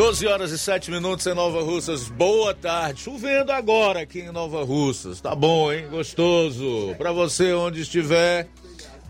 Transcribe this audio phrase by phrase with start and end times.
[0.00, 2.08] 12 horas e 7 minutos em Nova Russas.
[2.08, 3.02] Boa tarde.
[3.02, 5.20] Chovendo agora aqui em Nova Russas.
[5.20, 5.88] Tá bom, hein?
[5.90, 6.94] Gostoso.
[6.96, 8.48] Para você onde estiver,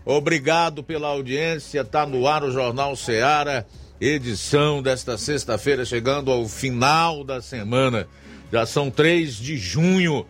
[0.03, 1.85] obrigado pela audiência.
[1.85, 3.65] Tá no ar o Jornal Seara,
[4.01, 8.05] edição desta sexta-feira, chegando ao final da semana.
[8.51, 10.25] Já são 3 de junho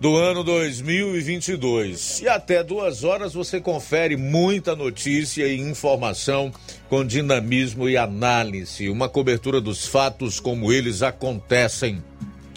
[0.00, 2.22] do ano 2022.
[2.22, 6.50] E até duas horas você confere muita notícia e informação
[6.88, 8.88] com dinamismo e análise.
[8.88, 12.02] Uma cobertura dos fatos como eles acontecem.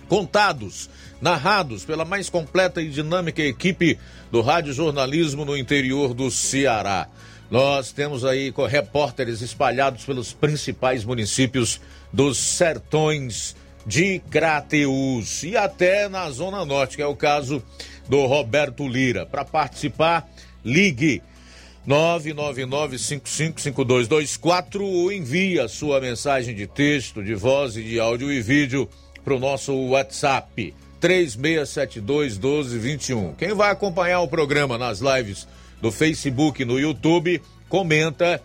[0.07, 0.89] Contados,
[1.21, 3.99] narrados pela mais completa e dinâmica equipe
[4.31, 7.09] do rádio jornalismo no interior do Ceará.
[7.51, 13.53] Nós temos aí repórteres espalhados pelos principais municípios dos sertões
[13.85, 17.61] de Crateus e até na Zona Norte, que é o caso
[18.07, 19.25] do Roberto Lira.
[19.25, 20.29] Para participar,
[20.63, 21.21] ligue
[21.87, 28.89] 999-555224 ou envie a sua mensagem de texto, de voz e de áudio e vídeo
[29.23, 33.35] para o nosso WhatsApp 36721221.
[33.35, 35.47] Quem vai acompanhar o programa nas lives
[35.81, 38.41] do Facebook e no YouTube, comenta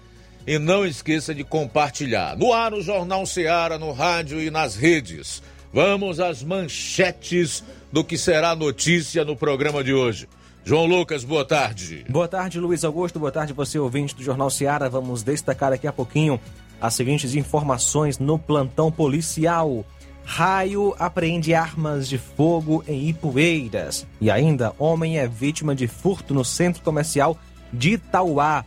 [0.49, 2.35] e não esqueça de compartilhar.
[2.35, 5.43] No ar, o Jornal Seara, no rádio e nas redes.
[5.71, 10.27] Vamos às manchetes do que será notícia no programa de hoje.
[10.65, 12.07] João Lucas, boa tarde.
[12.09, 13.19] Boa tarde, Luiz Augusto.
[13.19, 14.89] Boa tarde, você ouvinte do Jornal Seara.
[14.89, 16.41] Vamos destacar daqui a pouquinho
[16.81, 19.85] as seguintes informações no plantão policial.
[20.25, 24.07] Raio apreende armas de fogo em Ipueiras.
[24.19, 27.37] E ainda, homem é vítima de furto no centro comercial
[27.71, 28.65] de Itauá.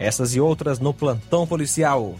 [0.00, 2.16] Essas e outras no plantão policial.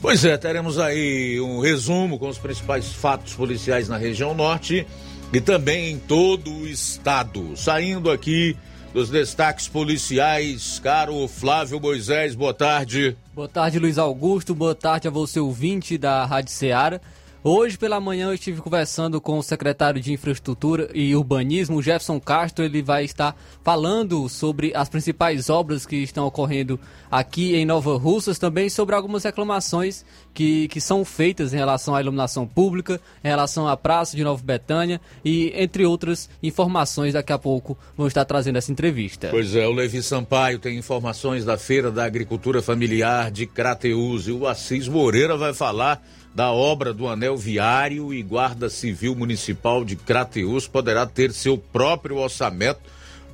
[0.00, 4.86] Pois é, teremos aí um resumo com os principais fatos policiais na região norte
[5.32, 7.56] e também em todo o estado.
[7.56, 8.56] Saindo aqui
[8.94, 13.16] dos destaques policiais, caro Flávio Moisés, boa tarde.
[13.34, 17.00] Boa tarde, Luiz Augusto, boa tarde a você ouvinte da Rádio Ceará.
[17.50, 22.62] Hoje pela manhã eu estive conversando com o secretário de Infraestrutura e Urbanismo, Jefferson Castro.
[22.62, 26.78] Ele vai estar falando sobre as principais obras que estão ocorrendo
[27.10, 30.04] aqui em Nova Russas, também sobre algumas reclamações
[30.34, 34.42] que, que são feitas em relação à iluminação pública, em relação à Praça de Nova
[34.44, 37.14] Betânia e entre outras informações.
[37.14, 39.28] Daqui a pouco vamos estar trazendo essa entrevista.
[39.30, 44.32] Pois é, o Levi Sampaio tem informações da Feira da Agricultura Familiar de Crateus e
[44.32, 46.02] o Assis Moreira vai falar
[46.38, 52.18] da obra do anel viário e Guarda Civil Municipal de Crateus poderá ter seu próprio
[52.18, 52.78] orçamento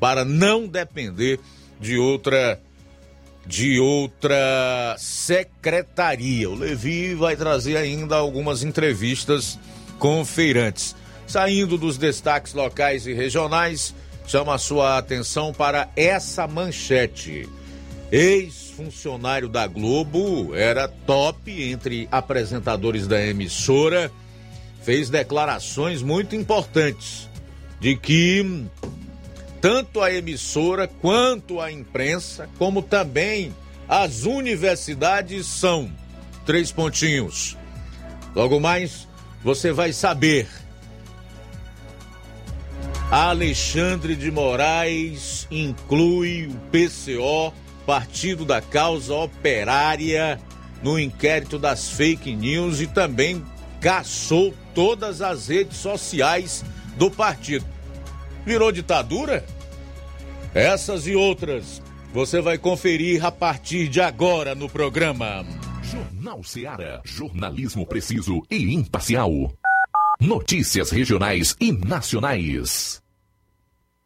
[0.01, 1.39] para não depender
[1.79, 2.59] de outra
[3.47, 6.49] de outra secretaria.
[6.49, 9.59] O Levi vai trazer ainda algumas entrevistas
[9.99, 10.97] com feirantes.
[11.27, 13.95] Saindo dos destaques locais e regionais,
[14.27, 17.47] chama a sua atenção para essa manchete.
[18.11, 24.11] Ex funcionário da Globo, era top entre apresentadores da emissora,
[24.83, 27.29] fez declarações muito importantes
[27.81, 28.67] de que
[29.61, 33.55] tanto a emissora quanto a imprensa, como também
[33.89, 35.91] as universidades são
[36.45, 37.57] três pontinhos.
[38.35, 39.09] Logo mais
[39.43, 40.49] você vai saber.
[43.11, 47.53] Alexandre de Moraes inclui o PCO
[47.87, 50.41] Partido da Causa Operária
[50.83, 53.45] no inquérito das fake news e também
[53.81, 56.65] caçou todas as redes sociais
[56.97, 57.65] do partido.
[58.45, 59.45] Virou ditadura?
[60.55, 65.45] Essas e outras você vai conferir a partir de agora no programa.
[65.83, 67.01] Jornal Seara.
[67.05, 69.31] Jornalismo preciso e imparcial.
[70.21, 73.04] Notícias regionais e nacionais.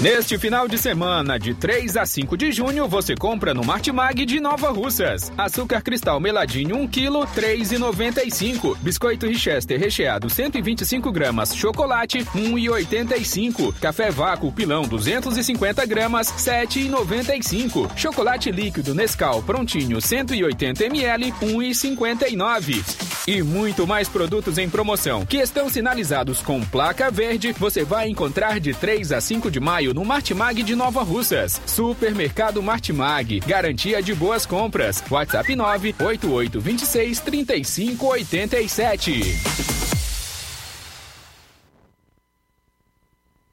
[0.00, 4.40] Neste final de semana, de 3 a 5 de junho, você compra no Martimag de
[4.40, 5.30] Nova Russas.
[5.36, 8.78] Açúcar cristal meladinho 1 kg, 3,95.
[8.78, 13.74] Biscoito Richester recheado 125 gramas, chocolate 1,85.
[13.78, 17.90] Café vácuo pilão 250 gramas, 7,95.
[17.94, 23.10] Chocolate líquido Nescau prontinho 180 ml, 1,59.
[23.28, 27.54] E muito mais produtos em promoção que estão sinalizados com placa verde.
[27.58, 31.60] Você vai encontrar de 3 a 5 de maio no Martimag de Nova Russas.
[31.66, 33.40] Supermercado Martimag.
[33.40, 35.02] Garantia de boas compras.
[35.10, 39.40] WhatsApp 98826 3587.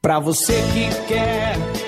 [0.00, 1.87] Pra você que quer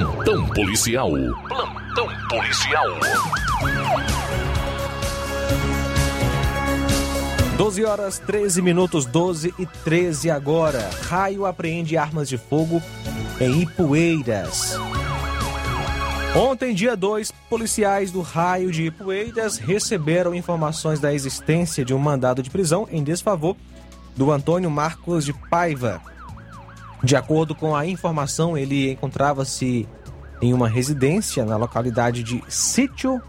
[0.00, 1.10] Plantão policial.
[1.46, 2.86] Plantão policial.
[7.58, 10.88] 12 horas 13 minutos, 12 e 13 agora.
[11.02, 12.82] Raio apreende armas de fogo
[13.38, 14.78] em Ipueiras.
[16.34, 22.42] Ontem, dia 2, policiais do raio de Ipueiras receberam informações da existência de um mandado
[22.42, 23.54] de prisão em desfavor
[24.16, 26.00] do Antônio Marcos de Paiva,
[27.02, 29.88] de acordo com a informação, ele encontrava-se
[30.42, 33.20] em uma residência na localidade de Sítio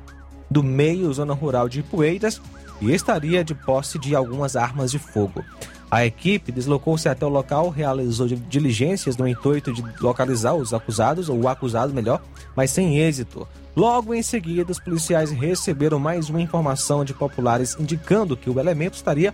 [0.49, 2.41] do Meio, zona rural de Ipueiras,
[2.81, 5.43] e estaria de posse de algumas armas de fogo.
[5.89, 11.41] A equipe deslocou-se até o local, realizou diligências no intuito de localizar os acusados, ou
[11.41, 12.21] o acusado melhor,
[12.55, 13.47] mas sem êxito.
[13.75, 18.95] Logo em seguida, os policiais receberam mais uma informação de populares indicando que o elemento
[18.95, 19.33] estaria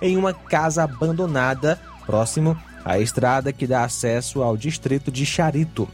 [0.00, 5.88] em uma casa abandonada próximo a estrada que dá acesso ao distrito de Charito.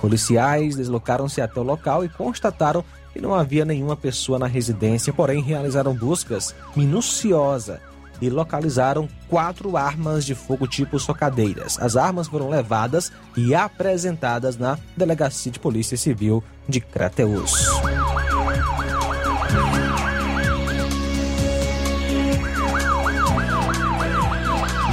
[0.00, 5.42] Policiais deslocaram-se até o local e constataram que não havia nenhuma pessoa na residência, porém
[5.42, 7.80] realizaram buscas minuciosas
[8.20, 11.78] e localizaram quatro armas de fogo tipo socadeiras.
[11.80, 17.68] As armas foram levadas e apresentadas na Delegacia de Polícia Civil de Crateus.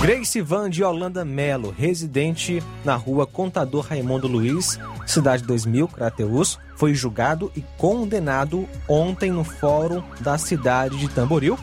[0.06, 6.94] Grace Van de Holanda Melo, residente na rua Contador Raimundo Luiz, cidade 2000, Crateus, foi
[6.94, 11.58] julgado e condenado ontem no fórum da cidade de Tamboril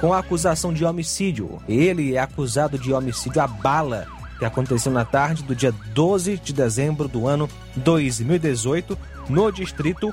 [0.00, 1.62] com a acusação de homicídio.
[1.68, 4.08] Ele é acusado de homicídio à bala
[4.40, 8.98] que aconteceu na tarde do dia 12 de dezembro do ano 2018
[9.28, 10.12] no distrito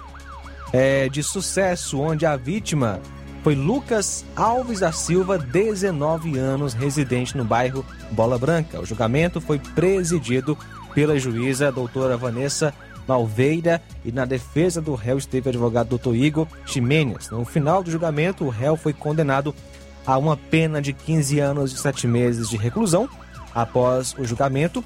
[0.71, 3.01] é, de Sucesso, onde a vítima
[3.43, 8.79] foi Lucas Alves da Silva, 19 anos, residente no bairro Bola Branca.
[8.79, 10.57] O julgamento foi presidido
[10.93, 12.73] pela juíza doutora Vanessa
[13.07, 17.29] Malveira e na defesa do réu esteve o advogado doutor Igor Ximenes.
[17.29, 19.55] No final do julgamento, o réu foi condenado
[20.05, 23.09] a uma pena de 15 anos e 7 meses de reclusão.
[23.55, 24.83] Após o julgamento,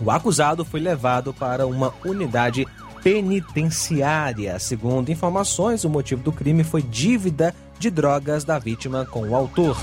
[0.00, 2.66] o acusado foi levado para uma unidade
[3.02, 4.58] penitenciária.
[4.58, 9.76] Segundo informações, o motivo do crime foi dívida de drogas da vítima com o autor.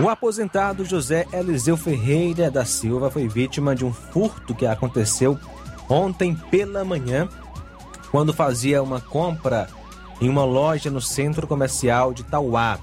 [0.00, 5.36] O aposentado José Eliseu Ferreira da Silva foi vítima de um furto que aconteceu
[5.88, 7.28] ontem pela manhã,
[8.12, 9.66] quando fazia uma compra
[10.20, 12.78] em uma loja no centro comercial de Tauá.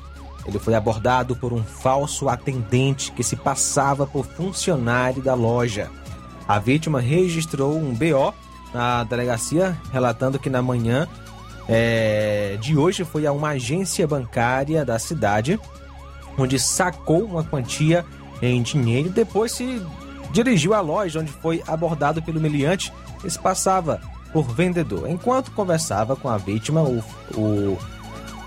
[0.46, 5.90] Ele foi abordado por um falso atendente que se passava por funcionário da loja.
[6.48, 8.34] A vítima registrou um BO
[8.74, 11.08] na delegacia, relatando que na manhã
[11.68, 15.60] é, de hoje foi a uma agência bancária da cidade
[16.38, 18.06] onde sacou uma quantia
[18.42, 19.10] em dinheiro.
[19.10, 19.82] Depois se
[20.32, 25.10] dirigiu à loja onde foi abordado pelo meliante que se passava por vendedor.
[25.10, 27.78] Enquanto conversava com a vítima, o, o,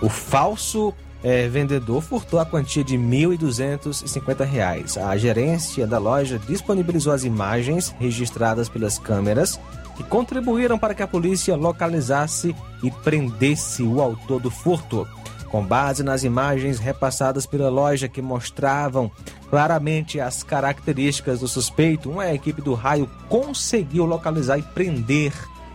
[0.03, 5.03] o falso é, vendedor furtou a quantia de R$ 1.250.
[5.03, 9.59] A gerência da loja disponibilizou as imagens registradas pelas câmeras
[9.97, 15.07] que contribuíram para que a polícia localizasse e prendesse o autor do furto.
[15.51, 19.11] Com base nas imagens repassadas pela loja que mostravam
[19.51, 25.33] claramente as características do suspeito, uma equipe do raio conseguiu localizar e prender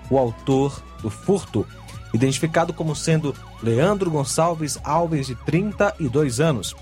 [0.09, 1.65] o autor do furto,
[2.13, 6.75] identificado como sendo Leandro Gonçalves Alves, de 32 anos,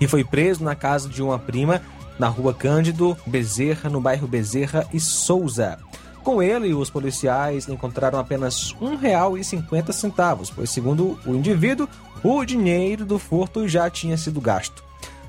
[0.00, 1.82] e foi preso na casa de uma prima
[2.18, 5.78] na rua Cândido Bezerra, no bairro Bezerra e Souza.
[6.22, 11.88] Com ele, os policiais encontraram apenas R$ 1,50, pois, segundo o indivíduo,
[12.22, 14.82] o dinheiro do furto já tinha sido gasto.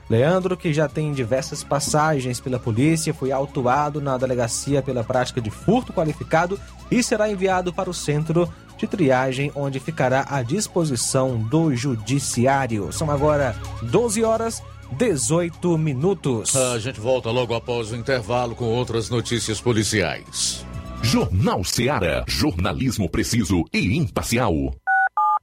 [0.10, 5.50] Leandro, que já tem diversas passagens pela polícia, foi autuado na delegacia pela prática de
[5.50, 6.60] furto qualificado
[6.92, 12.92] e será enviado para o centro de triagem, onde ficará à disposição do judiciário.
[12.92, 16.56] São agora 12 horas 18 minutos.
[16.56, 20.66] A gente volta logo após o intervalo com outras notícias policiais.
[21.02, 22.24] Jornal Seara.
[22.28, 24.54] Jornalismo preciso e imparcial.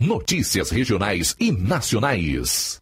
[0.01, 2.82] Notícias regionais e nacionais.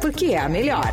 [0.00, 0.92] porque é a melhor.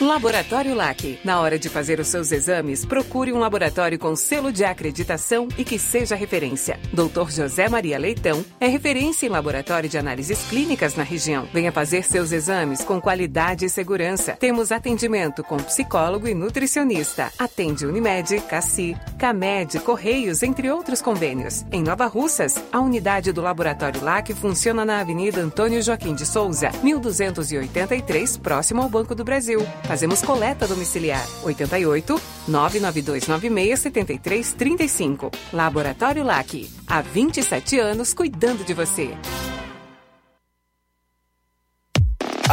[0.00, 1.18] Laboratório LAC.
[1.24, 5.64] Na hora de fazer os seus exames, procure um laboratório com selo de acreditação e
[5.64, 6.78] que seja referência.
[6.92, 7.30] Dr.
[7.30, 11.48] José Maria Leitão é referência em laboratório de análises clínicas na região.
[11.52, 14.34] Venha fazer seus exames com qualidade e segurança.
[14.34, 17.32] Temos atendimento com psicólogo e nutricionista.
[17.38, 21.64] Atende Unimed, Cassi, Camed, Correios, entre outros convênios.
[21.72, 26.70] Em Nova Russas, a unidade do Laboratório LAC funciona na Avenida Antônio Joaquim de Souza,
[26.82, 29.60] 1283, próximo ao Banco do Brasil.
[29.84, 31.26] Fazemos coleta domiciliar.
[31.42, 35.30] 88 99296 7335.
[35.52, 36.68] Laboratório LAC.
[36.86, 39.10] Há 27 anos cuidando de você.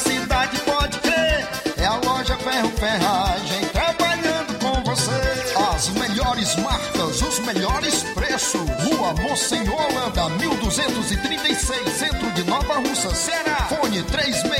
[0.00, 1.48] cidade, pode crer.
[1.76, 5.10] É a loja Ferro Ferragem trabalhando com você.
[5.74, 8.60] As melhores marcas, os melhores preços.
[8.60, 13.68] Rua Monsenhor Holanda, 1236, centro de Nova Russa, Ceará.
[13.68, 14.59] Fone 36720179.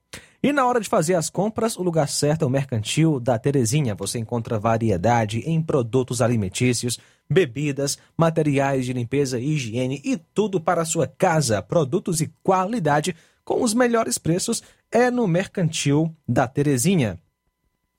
[0.43, 3.93] E na hora de fazer as compras, o lugar certo é o Mercantil da Terezinha.
[3.93, 6.97] Você encontra variedade em produtos alimentícios,
[7.29, 11.61] bebidas, materiais de limpeza e higiene e tudo para a sua casa.
[11.61, 17.19] Produtos e qualidade com os melhores preços é no Mercantil da Terezinha.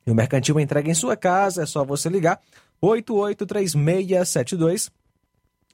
[0.05, 2.40] E o Mercantil entrega em sua casa, é só você ligar
[2.81, 4.90] 883672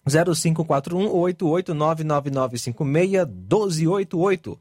[0.07, 4.61] 0541 8899956 1288.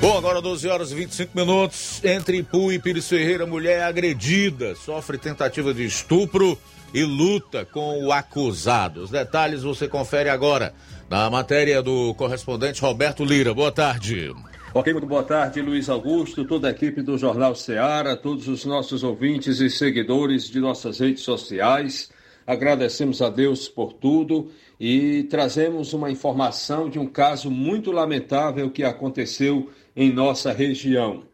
[0.00, 2.02] Bom, agora 12 horas e 25 minutos.
[2.02, 6.56] Entre Ipu e Pires Ferreira, mulher agredida, sofre tentativa de estupro
[6.94, 9.02] e luta com o acusado.
[9.02, 10.72] Os detalhes você confere agora
[11.10, 13.52] na matéria do correspondente Roberto Lira.
[13.52, 14.34] Boa tarde.
[14.72, 19.02] Ok, muito boa tarde, Luiz Augusto, toda a equipe do Jornal Ceará, todos os nossos
[19.02, 22.10] ouvintes e seguidores de nossas redes sociais.
[22.46, 28.82] Agradecemos a Deus por tudo e trazemos uma informação de um caso muito lamentável que
[28.82, 29.68] aconteceu
[30.00, 31.24] em nossa região.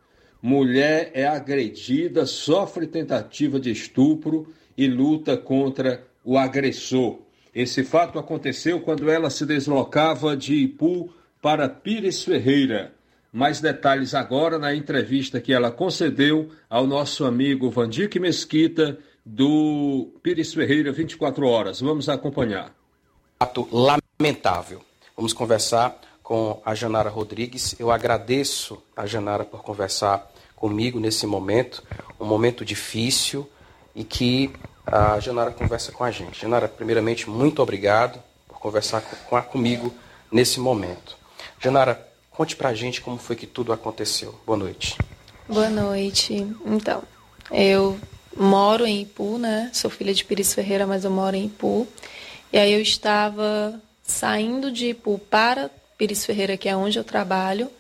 [0.43, 7.21] Mulher é agredida, sofre tentativa de estupro e luta contra o agressor.
[7.55, 11.09] Esse fato aconteceu quando ela se deslocava de Ipu
[11.41, 12.93] para Pires Ferreira.
[13.33, 20.53] Mais detalhes agora na entrevista que ela concedeu ao nosso amigo Vandique Mesquita, do Pires
[20.53, 21.81] Ferreira 24 Horas.
[21.81, 22.75] Vamos acompanhar.
[23.39, 24.83] Fato lamentável.
[25.17, 27.77] Vamos conversar com a Janara Rodrigues.
[27.79, 31.85] Eu agradeço a Janara por conversar comigo nesse momento,
[32.19, 33.49] um momento difícil
[33.95, 34.51] e que
[34.85, 36.41] a Janara conversa com a gente.
[36.41, 39.95] Janara, primeiramente, muito obrigado por conversar com, com, comigo
[40.33, 41.17] nesse momento.
[41.61, 42.05] Janara,
[42.37, 44.35] Conte pra gente como foi que tudo aconteceu.
[44.45, 44.99] Boa noite.
[45.49, 46.35] Boa noite.
[46.67, 47.03] Então,
[47.51, 47.99] eu
[48.37, 49.71] moro em Ipu, né?
[49.73, 51.89] Sou filha de Pires Ferreira, mas eu moro em Ipu.
[52.53, 57.71] E aí eu estava saindo de Ipu para Pires Ferreira, que é onde eu trabalho.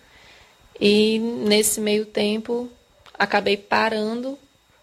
[0.80, 2.70] E nesse meio tempo
[3.18, 4.38] acabei parando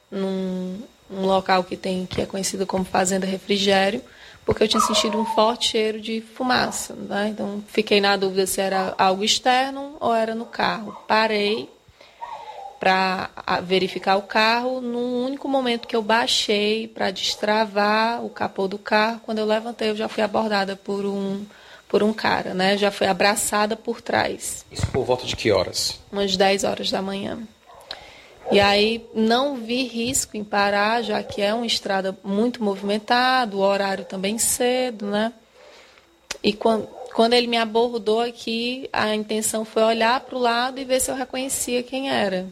[0.09, 4.01] num um local que tem que é conhecido como Fazenda Refrigério,
[4.45, 6.93] porque eu tinha sentido um forte cheiro de fumaça.
[6.93, 7.29] Né?
[7.29, 10.97] Então fiquei na dúvida se era algo externo ou era no carro.
[11.07, 11.69] Parei
[12.79, 13.29] para
[13.63, 14.81] verificar o carro.
[14.81, 19.91] No único momento que eu baixei para destravar o capô do carro, quando eu levantei,
[19.91, 21.45] eu já fui abordada por um
[21.93, 22.75] por um cara, né?
[22.75, 24.65] Já fui abraçada por trás.
[24.71, 25.99] Isso por volta de que horas?
[26.11, 27.37] Umas 10 horas da manhã.
[28.51, 33.59] E aí não vi risco em parar, já que é uma estrada muito movimentada, o
[33.59, 35.33] horário também cedo, né?
[36.41, 40.83] E quando, quando ele me abordou aqui, a intenção foi olhar para o lado e
[40.83, 42.47] ver se eu reconhecia quem era.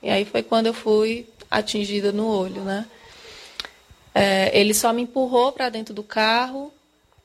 [0.00, 2.86] E aí foi quando eu fui atingida no olho, né?
[4.14, 6.72] É, ele só me empurrou para dentro do carro,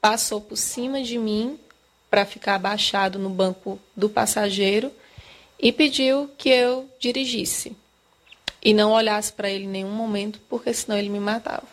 [0.02, 1.60] passou por cima de mim
[2.10, 4.92] para ficar abaixado no banco do passageiro
[5.60, 7.76] e pediu que eu dirigisse
[8.62, 11.68] e não olhasse para ele em nenhum momento, porque senão ele me matava.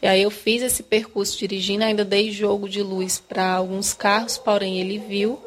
[0.00, 4.36] E aí eu fiz esse percurso dirigindo, ainda dei jogo de luz para alguns carros,
[4.36, 5.40] porém ele viu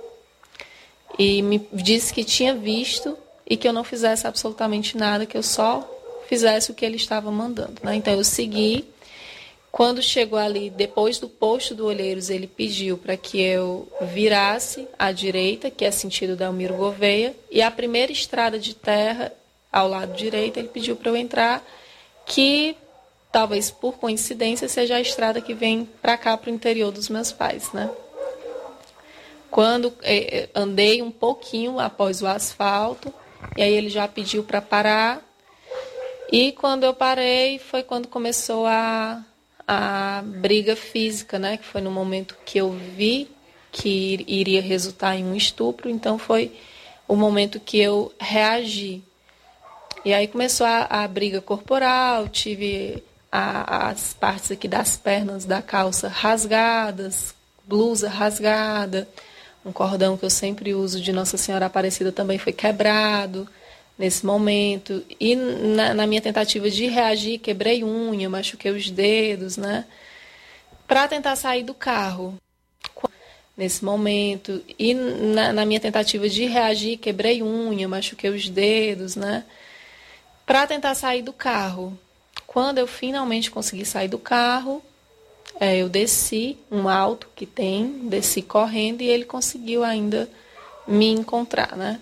[1.18, 5.44] e me disse que tinha visto e que eu não fizesse absolutamente nada, que eu
[5.44, 5.88] só
[6.28, 7.76] fizesse o que ele estava mandando.
[7.84, 7.96] Né?
[7.96, 8.86] Então eu segui.
[9.72, 15.12] Quando chegou ali, depois do posto do Olheiros, ele pediu para que eu virasse à
[15.12, 19.32] direita, que é sentido da Almiro Gouveia, e a primeira estrada de terra
[19.72, 21.64] ao lado direito, ele pediu para eu entrar,
[22.26, 22.76] que
[23.32, 27.32] talvez por coincidência seja a estrada que vem para cá, para o interior dos meus
[27.32, 27.90] pais, né?
[29.52, 33.14] Quando eh, andei um pouquinho após o asfalto,
[33.56, 35.24] e aí ele já pediu para parar,
[36.32, 39.24] e quando eu parei, foi quando começou a,
[39.72, 41.56] a briga física, né?
[41.56, 43.30] Que foi no momento que eu vi
[43.72, 46.52] que iria resultar em um estupro, então foi
[47.08, 49.04] o momento que eu reagi.
[50.04, 55.62] E aí começou a, a briga corporal, tive a, as partes aqui das pernas da
[55.62, 59.08] calça rasgadas, blusa rasgada,
[59.64, 63.48] um cordão que eu sempre uso de Nossa Senhora Aparecida também foi quebrado
[64.00, 65.06] nesse momento.
[65.20, 69.86] E na, na minha tentativa de reagir, quebrei unha, machuquei os dedos, né?
[70.88, 72.36] Para tentar sair do carro
[73.56, 74.64] nesse momento.
[74.80, 79.44] E na, na, minha tentativa de reagir, quebrei unha, machuquei os dedos, né?
[80.50, 81.96] para tentar sair do carro.
[82.48, 84.82] Quando eu finalmente consegui sair do carro,
[85.60, 90.28] é, eu desci um alto que tem, desci correndo e ele conseguiu ainda
[90.88, 92.02] me encontrar, né?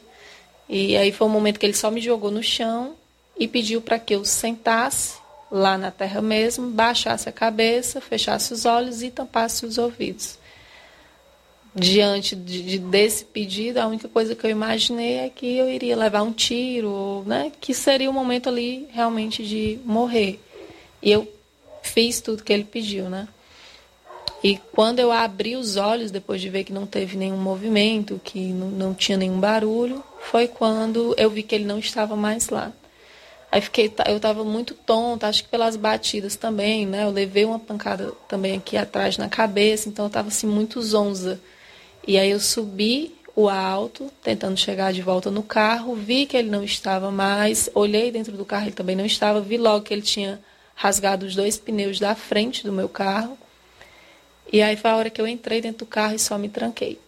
[0.70, 2.96] E aí foi o momento que ele só me jogou no chão
[3.38, 5.18] e pediu para que eu sentasse
[5.50, 10.38] lá na terra mesmo, baixasse a cabeça, fechasse os olhos e tampasse os ouvidos
[11.78, 15.96] diante de, de, desse pedido, a única coisa que eu imaginei é que eu iria
[15.96, 17.52] levar um tiro, né?
[17.62, 20.40] Que seria o momento ali realmente de morrer.
[21.02, 21.32] E eu
[21.84, 23.28] fiz tudo que ele pediu, né?
[24.44, 28.40] E quando eu abri os olhos, depois de ver que não teve nenhum movimento, que
[28.40, 32.74] não, não tinha nenhum barulho, foi quando eu vi que ele não estava mais lá.
[33.50, 37.06] Aí fiquei, eu estava muito tonta, acho que pelas batidas também, né?
[37.06, 41.40] Eu levei uma pancada também aqui atrás na cabeça, então eu estava assim muito zonza.
[42.06, 46.50] E aí eu subi o alto, tentando chegar de volta no carro, vi que ele
[46.50, 50.02] não estava mais, olhei dentro do carro, ele também não estava, vi logo que ele
[50.02, 50.42] tinha
[50.76, 53.38] rasgado os dois pneus da frente do meu carro.
[54.52, 57.00] E aí foi a hora que eu entrei dentro do carro e só me tranquei.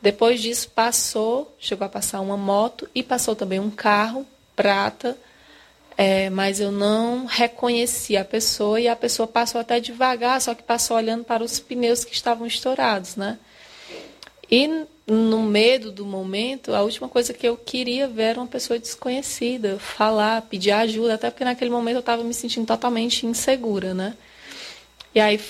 [0.00, 5.18] Depois disso passou, chegou a passar uma moto e passou também um carro prata,
[5.96, 10.62] é, mas eu não reconheci a pessoa e a pessoa passou até devagar, só que
[10.62, 13.38] passou olhando para os pneus que estavam estourados, né?
[14.50, 18.78] E no medo do momento, a última coisa que eu queria ver era uma pessoa
[18.78, 24.14] desconhecida, falar, pedir ajuda, até porque naquele momento eu estava me sentindo totalmente insegura, né?
[25.14, 25.40] E aí,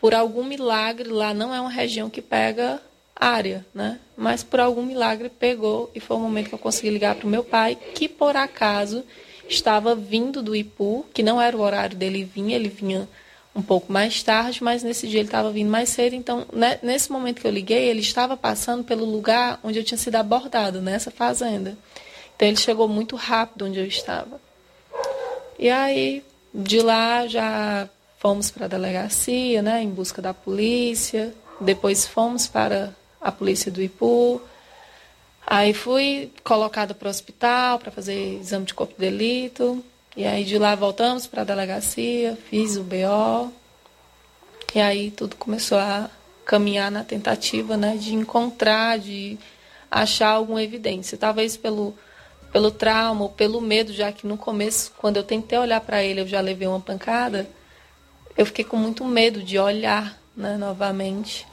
[0.00, 2.80] por algum milagre, lá não é uma região que pega
[3.18, 3.98] área, né?
[4.16, 7.30] Mas por algum milagre pegou e foi o momento que eu consegui ligar para o
[7.30, 9.04] meu pai, que por acaso
[9.48, 13.08] estava vindo do Ipu, que não era o horário dele vir, ele vinha
[13.54, 16.14] um pouco mais tarde, mas nesse dia ele estava vindo mais cedo.
[16.14, 19.98] Então, né, nesse momento que eu liguei, ele estava passando pelo lugar onde eu tinha
[19.98, 21.76] sido abordado, nessa fazenda.
[22.36, 24.40] Então, ele chegou muito rápido onde eu estava.
[25.58, 26.22] E aí,
[26.54, 31.34] de lá, já fomos para a delegacia, né, em busca da polícia.
[31.60, 34.40] Depois fomos para a polícia do Ipu.
[35.46, 39.84] Aí fui colocada para o hospital para fazer exame de corpo de delito.
[40.16, 43.52] E aí de lá voltamos para a delegacia, fiz o BO.
[44.74, 46.10] E aí tudo começou a
[46.44, 49.38] caminhar na tentativa né, de encontrar, de
[49.90, 51.16] achar alguma evidência.
[51.16, 51.94] Talvez pelo,
[52.52, 56.20] pelo trauma ou pelo medo, já que no começo, quando eu tentei olhar para ele,
[56.20, 57.48] eu já levei uma pancada.
[58.36, 61.46] Eu fiquei com muito medo de olhar né, novamente.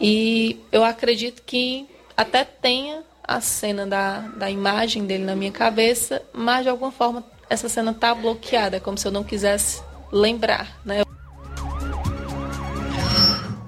[0.00, 6.22] E eu acredito que até tenha a cena da, da imagem dele na minha cabeça,
[6.32, 9.82] mas de alguma forma essa cena está bloqueada, como se eu não quisesse
[10.12, 11.02] lembrar, né?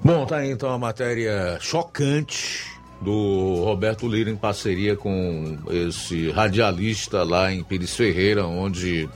[0.03, 2.65] Bom, tá aí então a matéria chocante
[3.01, 9.09] do Roberto Lira em parceria com esse radialista lá em Pires Ferreira, onde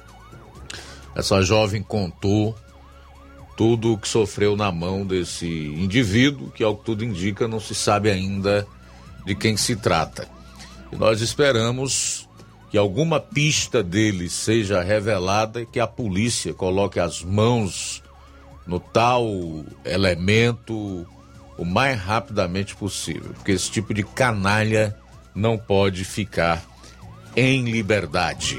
[1.16, 2.56] essa jovem contou
[3.56, 7.76] tudo o que sofreu na mão desse indivíduo, que ao que tudo indica não se
[7.76, 8.68] sabe ainda
[9.26, 10.28] de quem se trata.
[10.92, 12.28] E nós esperamos
[12.70, 18.02] que alguma pista dele seja revelada e que a polícia coloque as mãos
[18.66, 19.26] no tal
[19.86, 21.06] elemento
[21.58, 24.98] o mais rapidamente possível, porque esse tipo de canalha
[25.36, 26.64] não pode ficar
[27.36, 28.58] em liberdade.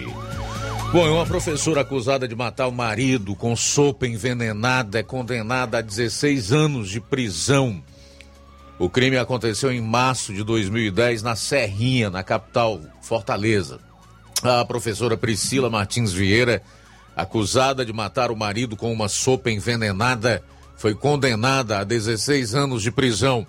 [0.94, 6.52] Bom, uma professora acusada de matar o marido com sopa envenenada é condenada a 16
[6.52, 7.83] anos de prisão.
[8.78, 13.80] O crime aconteceu em março de 2010 na Serrinha, na capital Fortaleza.
[14.40, 16.62] A professora Priscila Martins Vieira,
[17.16, 20.44] acusada de matar o marido com uma sopa envenenada,
[20.76, 23.44] foi condenada a 16 anos de prisão.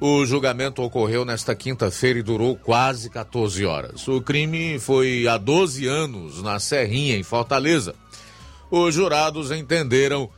[0.00, 4.08] O julgamento ocorreu nesta quinta-feira e durou quase 14 horas.
[4.08, 7.94] O crime foi há 12 anos na Serrinha, em Fortaleza.
[8.70, 10.30] Os jurados entenderam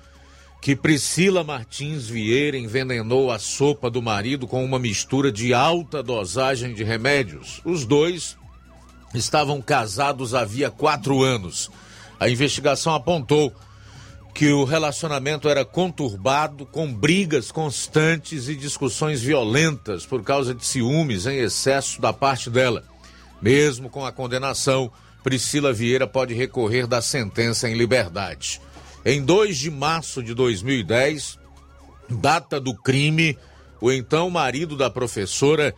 [0.61, 6.75] que Priscila Martins Vieira envenenou a sopa do marido com uma mistura de alta dosagem
[6.75, 7.61] de remédios.
[7.65, 8.37] Os dois
[9.15, 11.71] estavam casados havia quatro anos.
[12.19, 13.53] A investigação apontou
[14.35, 21.27] que o relacionamento era conturbado, com brigas constantes e discussões violentas por causa de ciúmes
[21.27, 22.83] em excesso da parte dela.
[23.41, 24.91] Mesmo com a condenação,
[25.23, 28.61] Priscila Vieira pode recorrer da sentença em liberdade.
[29.05, 31.39] Em 2 de março de 2010,
[32.09, 33.37] data do crime,
[33.81, 35.75] o então marido da professora,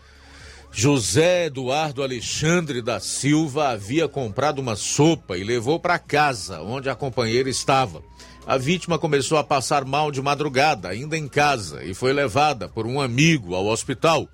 [0.70, 6.94] José Eduardo Alexandre da Silva, havia comprado uma sopa e levou para casa, onde a
[6.94, 8.02] companheira estava.
[8.46, 12.87] A vítima começou a passar mal de madrugada, ainda em casa, e foi levada por
[12.87, 14.28] um amigo ao hospital.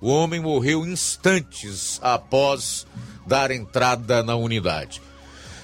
[0.00, 2.86] O homem morreu instantes após
[3.26, 5.02] dar entrada na unidade.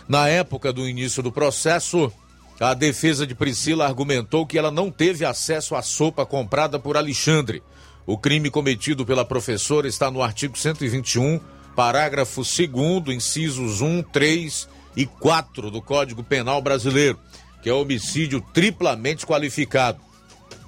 [0.09, 2.13] Na época do início do processo,
[2.59, 7.63] a defesa de Priscila argumentou que ela não teve acesso à sopa comprada por Alexandre.
[8.05, 11.39] O crime cometido pela professora está no artigo 121,
[11.77, 17.19] parágrafo 2, incisos 1, 3 e 4 do Código Penal Brasileiro,
[17.63, 20.01] que é homicídio triplamente qualificado.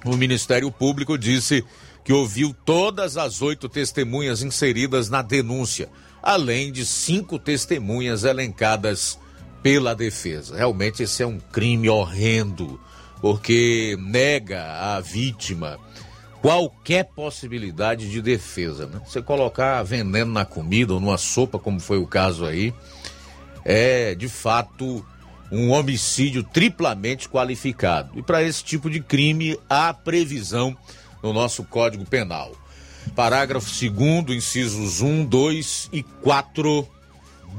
[0.05, 1.63] O Ministério Público disse
[2.03, 5.89] que ouviu todas as oito testemunhas inseridas na denúncia,
[6.23, 9.19] além de cinco testemunhas elencadas
[9.61, 10.55] pela defesa.
[10.55, 12.79] Realmente esse é um crime horrendo,
[13.19, 15.79] porque nega à vítima
[16.39, 18.85] qualquer possibilidade de defesa.
[18.85, 19.01] Né?
[19.03, 22.71] Você colocar veneno na comida ou numa sopa, como foi o caso aí,
[23.65, 25.03] é de fato
[25.51, 28.11] um homicídio triplamente qualificado.
[28.17, 30.75] E para esse tipo de crime há previsão
[31.21, 32.51] no nosso Código Penal.
[33.15, 36.87] Parágrafo 2, incisos 1, 2 e 4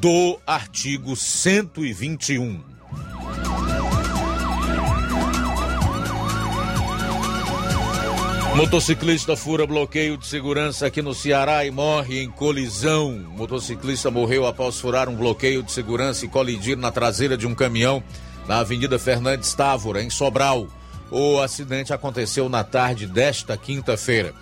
[0.01, 2.76] do artigo 121.
[8.57, 13.13] Motociclista fura bloqueio de segurança aqui no Ceará e morre em colisão.
[13.37, 18.03] Motociclista morreu após furar um bloqueio de segurança e colidir na traseira de um caminhão
[18.49, 20.69] na Avenida Fernandes Távora, em Sobral.
[21.11, 24.33] O acidente aconteceu na tarde desta quinta-feira.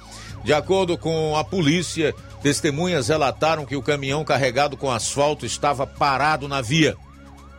[0.45, 6.47] De acordo com a polícia, testemunhas relataram que o caminhão carregado com asfalto estava parado
[6.47, 6.97] na via.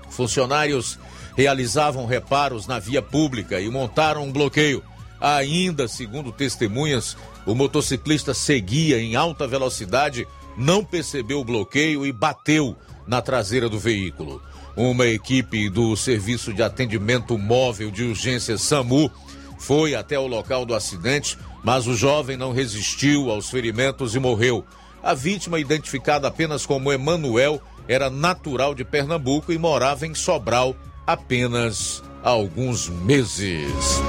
[0.09, 0.97] Funcionários
[1.35, 4.81] realizavam reparos na via pública e montaram um bloqueio.
[5.19, 12.75] Ainda, segundo testemunhas, o motociclista seguia em alta velocidade, não percebeu o bloqueio e bateu
[13.07, 14.41] na traseira do veículo.
[14.75, 19.09] Uma equipe do Serviço de Atendimento Móvel de Urgência SAMU
[19.57, 24.65] foi até o local do acidente, mas o jovem não resistiu aos ferimentos e morreu.
[25.01, 30.75] A vítima, identificada apenas como Emanuel, era natural de Pernambuco e morava em Sobral
[31.05, 34.01] apenas há alguns meses.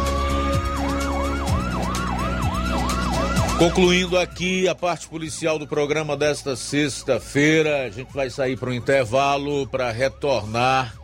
[3.58, 8.74] Concluindo aqui a parte policial do programa desta sexta-feira, a gente vai sair para o
[8.74, 10.94] intervalo para retornar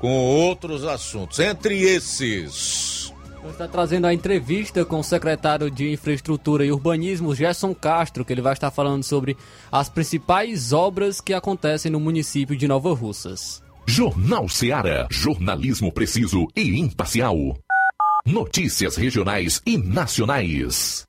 [0.00, 1.38] com outros assuntos.
[1.38, 3.14] Entre esses.
[3.48, 8.42] Está trazendo a entrevista com o secretário de Infraestrutura e Urbanismo, Gerson Castro, que ele
[8.42, 9.36] vai estar falando sobre
[9.70, 13.62] as principais obras que acontecem no município de Nova Russas.
[13.86, 15.06] Jornal Seara.
[15.10, 17.36] Jornalismo preciso e imparcial.
[18.26, 21.08] Notícias regionais e nacionais.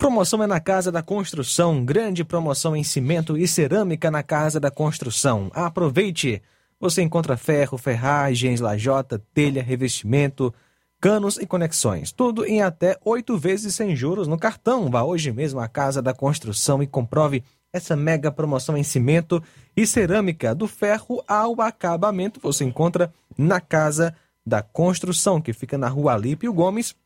[0.00, 1.84] Promoção é na Casa da Construção.
[1.84, 5.50] Grande promoção em cimento e cerâmica na Casa da Construção.
[5.52, 6.42] Aproveite!
[6.80, 10.54] Você encontra ferro, ferragens, lajota, telha, revestimento,
[10.98, 12.12] canos e conexões.
[12.12, 14.90] Tudo em até oito vezes sem juros no cartão.
[14.90, 19.42] Vá hoje mesmo à Casa da Construção e comprove essa mega promoção em cimento
[19.76, 22.40] e cerâmica do ferro ao acabamento.
[22.42, 24.14] Você encontra na Casa
[24.46, 26.96] da Construção, que fica na rua Alípio Gomes,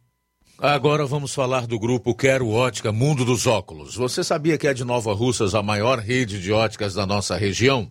[0.58, 3.96] Agora vamos falar do grupo Quero Ótica Mundo dos Óculos.
[3.96, 7.90] Você sabia que é de Nova Russas a maior rede de óticas da nossa região?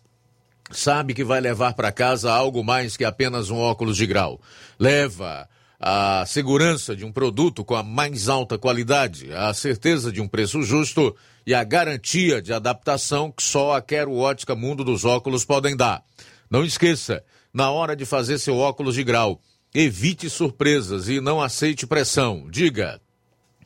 [0.71, 4.39] sabe que vai levar para casa algo mais que apenas um óculos de grau.
[4.79, 5.47] Leva
[5.79, 10.61] a segurança de um produto com a mais alta qualidade, a certeza de um preço
[10.61, 11.15] justo
[11.45, 16.03] e a garantia de adaptação que só a Quero Ótica Mundo dos Óculos podem dar.
[16.49, 19.41] Não esqueça, na hora de fazer seu óculos de grau,
[19.73, 22.47] evite surpresas e não aceite pressão.
[22.49, 23.01] Diga: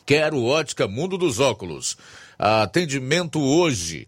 [0.06, 1.97] Quero Ótica Mundo dos Óculos.
[2.38, 4.08] Atendimento hoje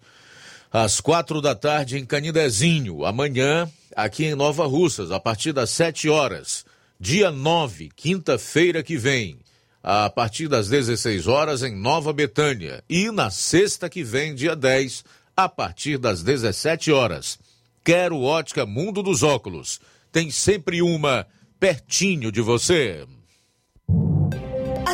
[0.71, 3.05] às quatro da tarde em Canidezinho.
[3.05, 6.65] Amanhã, aqui em Nova Russas, a partir das sete horas.
[6.99, 9.37] Dia 9, quinta-feira que vem,
[9.83, 12.83] a partir das 16 horas em Nova Betânia.
[12.89, 15.03] E na sexta que vem, dia 10,
[15.35, 17.37] a partir das 17 horas.
[17.83, 19.79] Quero ótica Mundo dos Óculos.
[20.11, 21.25] Tem sempre uma
[21.59, 23.05] pertinho de você.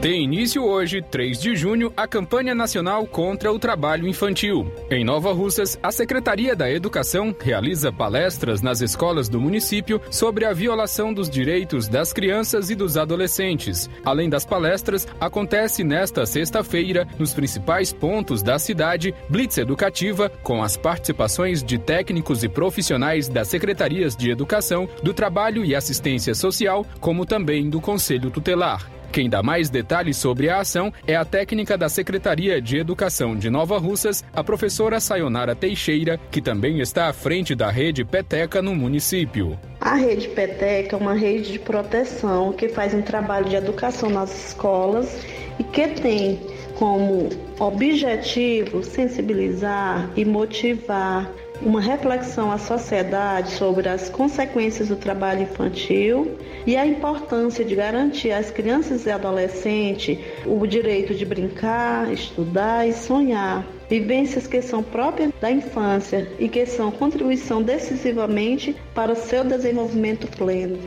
[0.00, 4.72] Tem início hoje, 3 de junho, a campanha nacional contra o trabalho infantil.
[4.90, 10.54] Em Nova Russas, a Secretaria da Educação realiza palestras nas escolas do município sobre a
[10.54, 13.90] violação dos direitos das crianças e dos adolescentes.
[14.02, 20.78] Além das palestras, acontece nesta sexta-feira, nos principais pontos da cidade, blitz educativa com as
[20.78, 27.26] participações de técnicos e profissionais das secretarias de Educação, do Trabalho e Assistência Social, como
[27.26, 28.99] também do Conselho Tutelar.
[29.12, 33.50] Quem dá mais detalhes sobre a ação é a técnica da Secretaria de Educação de
[33.50, 38.72] Nova Russas, a professora Sayonara Teixeira, que também está à frente da rede Peteca no
[38.74, 39.58] município.
[39.80, 44.48] A rede Peteca é uma rede de proteção que faz um trabalho de educação nas
[44.48, 45.26] escolas
[45.58, 46.38] e que tem
[46.76, 51.30] como objetivo sensibilizar e motivar
[51.62, 58.32] uma reflexão à sociedade sobre as consequências do trabalho infantil e a importância de garantir
[58.32, 63.64] às crianças e adolescentes o direito de brincar, estudar e sonhar.
[63.88, 70.28] Vivências que são próprias da infância e que são contribuição decisivamente para o seu desenvolvimento
[70.28, 70.78] pleno.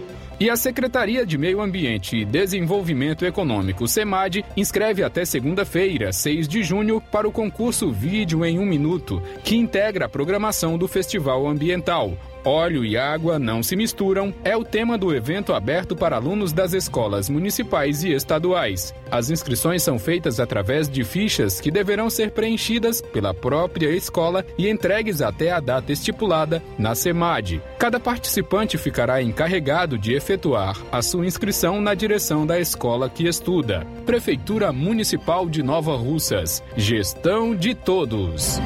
[0.43, 6.61] E a Secretaria de Meio Ambiente e Desenvolvimento Econômico, SEMAD, inscreve até segunda-feira, 6 de
[6.61, 12.17] junho, para o concurso Vídeo em um Minuto, que integra a programação do Festival Ambiental.
[12.45, 16.73] Óleo e água não se misturam é o tema do evento aberto para alunos das
[16.73, 18.93] escolas municipais e estaduais.
[19.09, 24.69] As inscrições são feitas através de fichas que deverão ser preenchidas pela própria escola e
[24.69, 27.61] entregues até a data estipulada na SEMAD.
[27.79, 33.87] Cada participante ficará encarregado de efetuar a sua inscrição na direção da escola que estuda.
[34.05, 36.61] Prefeitura Municipal de Nova Russas.
[36.75, 38.59] Gestão de todos.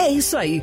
[0.00, 0.62] É isso aí.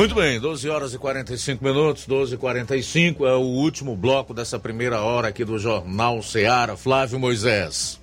[0.00, 4.58] Muito bem, 12 horas e 45 minutos, 12 e 45 é o último bloco dessa
[4.58, 6.74] primeira hora aqui do Jornal Ceará.
[6.74, 8.00] Flávio Moisés.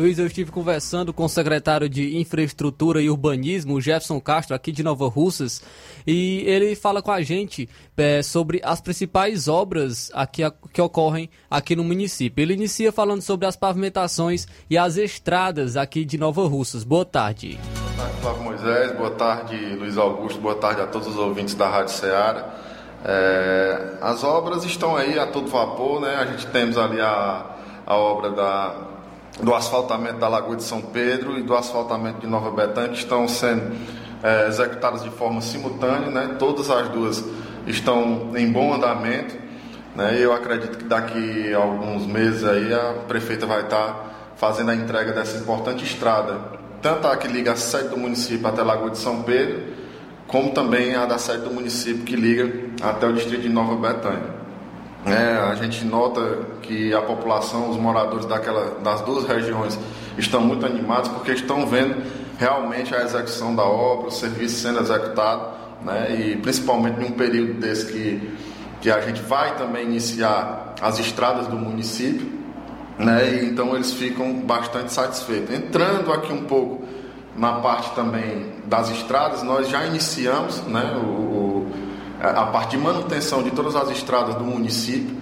[0.00, 4.82] Luiz, eu estive conversando com o secretário de Infraestrutura e Urbanismo, Jefferson Castro, aqui de
[4.82, 5.62] Nova Russas,
[6.06, 10.40] e ele fala com a gente é, sobre as principais obras aqui,
[10.72, 12.40] que ocorrem aqui no município.
[12.40, 16.82] Ele inicia falando sobre as pavimentações e as estradas aqui de Nova Russas.
[16.82, 17.58] Boa tarde.
[17.74, 18.96] Boa tarde, Flávio Moisés.
[18.96, 20.40] Boa tarde, Luiz Augusto.
[20.40, 22.54] Boa tarde a todos os ouvintes da Rádio Ceará.
[23.04, 26.14] É, as obras estão aí a todo vapor, né?
[26.14, 28.89] A gente temos ali a, a obra da
[29.42, 33.26] do asfaltamento da Lagoa de São Pedro e do asfaltamento de Nova Betânia, que estão
[33.28, 33.74] sendo
[34.22, 36.36] é, executadas de forma simultânea, né?
[36.38, 37.24] todas as duas
[37.66, 39.34] estão em bom andamento.
[39.94, 40.16] Né?
[40.18, 45.12] Eu acredito que daqui a alguns meses aí a prefeita vai estar fazendo a entrega
[45.12, 46.38] dessa importante estrada,
[46.80, 49.62] tanto a que liga a sede do município até a Lagoa de São Pedro,
[50.26, 54.39] como também a da sede do município que liga até o distrito de Nova Betânia.
[55.06, 59.78] É, a gente nota que a população, os moradores daquela, das duas regiões
[60.18, 62.02] estão muito animados porque estão vendo
[62.38, 65.48] realmente a execução da obra, o serviço sendo executado,
[65.82, 68.38] né, e principalmente num período desse que,
[68.82, 72.30] que a gente vai também iniciar as estradas do município,
[72.98, 75.54] né, e então eles ficam bastante satisfeitos.
[75.54, 76.84] Entrando aqui um pouco
[77.36, 81.29] na parte também das estradas, nós já iniciamos né, o
[82.20, 85.16] a parte de manutenção de todas as estradas do município,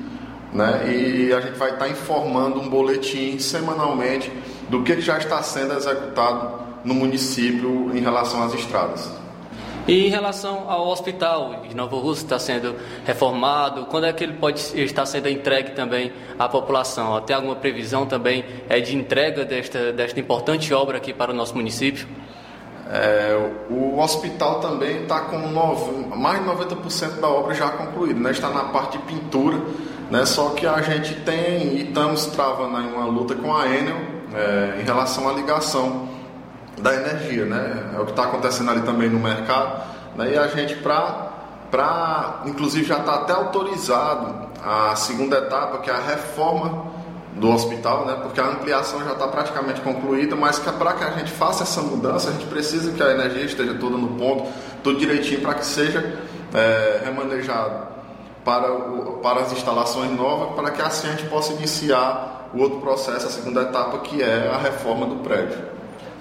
[0.52, 0.92] né?
[0.92, 4.32] E a gente vai estar informando um boletim semanalmente
[4.68, 9.10] do que já está sendo executado no município em relação às estradas.
[9.86, 12.76] E em relação ao hospital de Nova Rússia está sendo
[13.06, 17.18] reformado, quando é que ele pode estar sendo entregue também à população?
[17.22, 21.54] Tem alguma previsão também é, de entrega desta, desta importante obra aqui para o nosso
[21.54, 22.06] município?
[22.90, 28.30] É, o hospital também está com nove, mais de 90% da obra já concluída, né?
[28.30, 29.60] está na parte de pintura,
[30.10, 30.24] né?
[30.24, 33.98] só que a gente tem e estamos travando uma luta com a Enel
[34.34, 36.08] é, em relação à ligação
[36.78, 37.44] da energia.
[37.44, 37.92] Né?
[37.94, 39.82] É o que está acontecendo ali também no mercado.
[40.16, 40.32] Né?
[40.32, 42.42] E a gente, para.
[42.46, 46.86] Inclusive, já está até autorizado a segunda etapa, que é a reforma
[47.38, 48.18] do hospital, né?
[48.22, 51.80] Porque a ampliação já está praticamente concluída, mas que para que a gente faça essa
[51.80, 54.50] mudança, a gente precisa que a energia esteja toda no ponto,
[54.82, 56.18] tudo direitinho para que seja
[56.54, 57.86] é, remanejado
[58.44, 62.80] para, o, para as instalações novas, para que assim a gente possa iniciar o outro
[62.80, 65.77] processo, a segunda etapa, que é a reforma do prédio.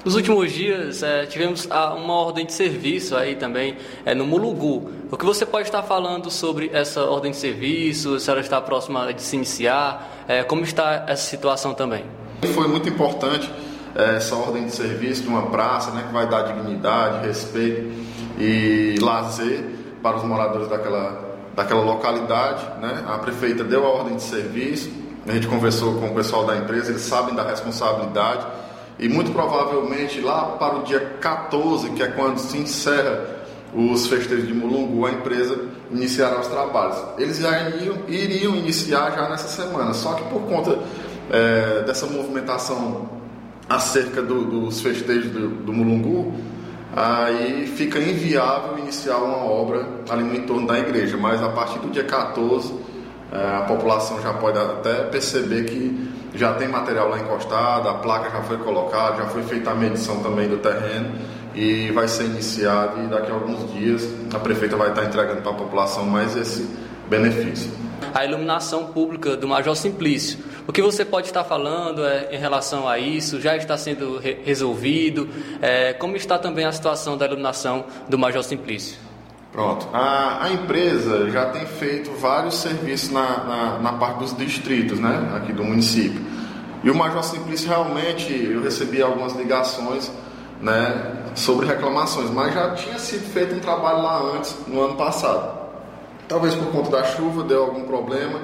[0.08, 4.90] Nos últimos dias é, tivemos ah, uma ordem de serviço aí também é, no Mulugu.
[5.12, 8.18] O que você pode estar falando sobre essa ordem de serviço?
[8.18, 10.24] Se ela está próxima de se iniciar?
[10.26, 12.06] É, como está essa situação também?
[12.54, 13.52] Foi muito importante
[13.94, 17.92] essa ordem de serviço de uma praça né, que vai dar dignidade, respeito
[18.40, 19.62] e lazer
[20.02, 22.64] para os moradores daquela, daquela localidade.
[22.80, 23.04] Né?
[23.10, 24.90] A prefeita deu a ordem de serviço,
[25.28, 28.48] a gente conversou com o pessoal da empresa, eles sabem da responsabilidade
[29.00, 33.38] e muito provavelmente lá para o dia 14, que é quando se encerra
[33.74, 35.60] os festejos de Mulungu, a empresa
[35.92, 36.98] iniciará os trabalhos.
[37.18, 40.80] Eles já iriam, iriam iniciar já nessa semana, só que por conta
[41.30, 43.10] é, dessa movimentação
[43.70, 46.34] acerca do, dos festejos do, do Mulungu,
[46.96, 51.90] aí fica inviável iniciar uma obra ali no entorno da igreja, mas a partir do
[51.90, 52.74] dia 14
[53.32, 58.30] é, a população já pode até perceber que já tem material lá encostado, a placa
[58.30, 61.16] já foi colocada, já foi feita a medição também do terreno
[61.56, 65.52] e vai ser iniciado e daqui a alguns dias a prefeita vai estar entregando para
[65.52, 66.68] a população mais esse
[67.10, 67.72] benefício.
[68.14, 70.40] A iluminação pública do Major Simplício.
[70.68, 73.40] O que você pode estar falando é, em relação a isso?
[73.40, 75.30] Já está sendo re resolvido?
[75.62, 79.07] É, como está também a situação da iluminação do Major Simplício?
[79.58, 79.88] Pronto.
[79.92, 85.32] A, a empresa já tem feito vários serviços na, na, na, parte dos distritos, né?
[85.36, 86.22] Aqui do município.
[86.84, 90.12] E o Major Simplício realmente, eu recebi algumas ligações,
[90.62, 91.24] né?
[91.34, 95.58] Sobre reclamações, mas já tinha sido feito um trabalho lá antes, no ano passado.
[96.28, 98.40] Talvez por conta da chuva deu algum problema,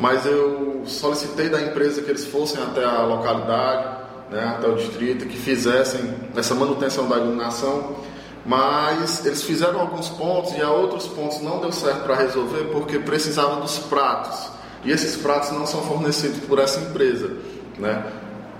[0.00, 3.98] mas eu solicitei da empresa que eles fossem até a localidade,
[4.30, 4.54] né?
[4.56, 8.13] Até o distrito, que fizessem essa manutenção da iluminação
[8.44, 12.98] mas eles fizeram alguns pontos e a outros pontos não deu certo para resolver porque
[12.98, 14.50] precisava dos pratos
[14.84, 17.30] e esses pratos não são fornecidos por essa empresa,
[17.78, 18.04] né?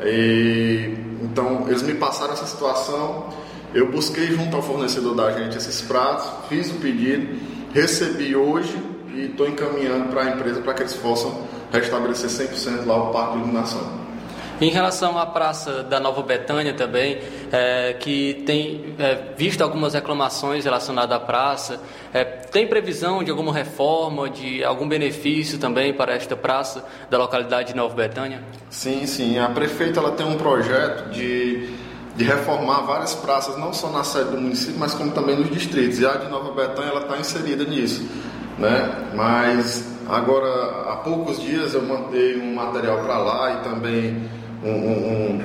[0.03, 3.29] E, então eles me passaram essa situação,
[3.75, 7.39] eu busquei junto ao fornecedor da gente esses pratos, fiz o pedido,
[7.75, 8.77] recebi hoje
[9.15, 13.33] e estou encaminhando para a empresa para que eles possam restabelecer 100% lá o parque
[13.33, 14.04] de iluminação.
[14.61, 17.19] Em relação à Praça da Nova Betânia também,
[17.51, 21.81] é, que tem é, visto algumas reclamações relacionadas à praça,
[22.13, 27.73] é, tem previsão de alguma reforma, de algum benefício também para esta praça da localidade
[27.73, 28.43] de Nova Betânia?
[28.71, 29.39] Sim, sim.
[29.39, 31.69] A prefeita ela tem um projeto de,
[32.15, 35.99] de reformar várias praças, não só na sede do município, mas como também nos distritos.
[35.99, 38.09] E a de Nova Betânia ela está inserida nisso.
[38.57, 39.11] Né?
[39.17, 45.41] Mas agora, há poucos dias eu mandei um material para lá e também um, um,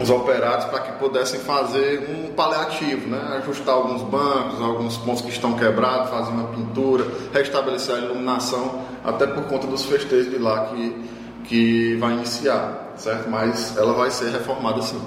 [0.00, 3.38] os operários para que pudessem fazer um paliativo, né?
[3.38, 9.26] ajustar alguns bancos, alguns pontos que estão quebrados, fazer uma pintura, restabelecer a iluminação, até
[9.26, 10.96] por conta dos festejos de lá que,
[11.44, 12.94] que vai iniciar.
[12.96, 13.28] certo?
[13.28, 15.00] Mas ela vai ser reformada sim.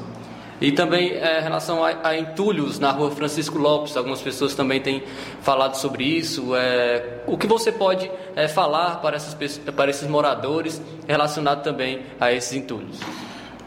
[0.61, 4.79] E também é, em relação a, a, entulhos na rua Francisco Lopes, algumas pessoas também
[4.79, 5.03] têm
[5.41, 6.55] falado sobre isso.
[6.55, 12.31] É, o que você pode é, falar para, essas, para esses moradores relacionado também a
[12.31, 12.99] esses entulhos?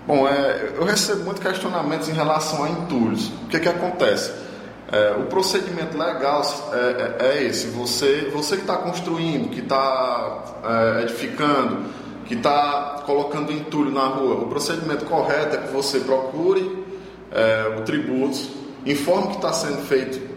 [0.07, 3.27] Bom, é, eu recebo muitos questionamentos em relação a entulhos.
[3.27, 4.31] O que, que acontece?
[4.93, 6.43] É, o procedimento legal
[6.73, 11.87] é, é, é esse: você, você que está construindo, que está é, edificando,
[12.25, 16.87] que está colocando entulho na rua, o procedimento correto é que você procure
[17.33, 18.39] é, o tributo,
[18.87, 20.37] informe que está sendo feito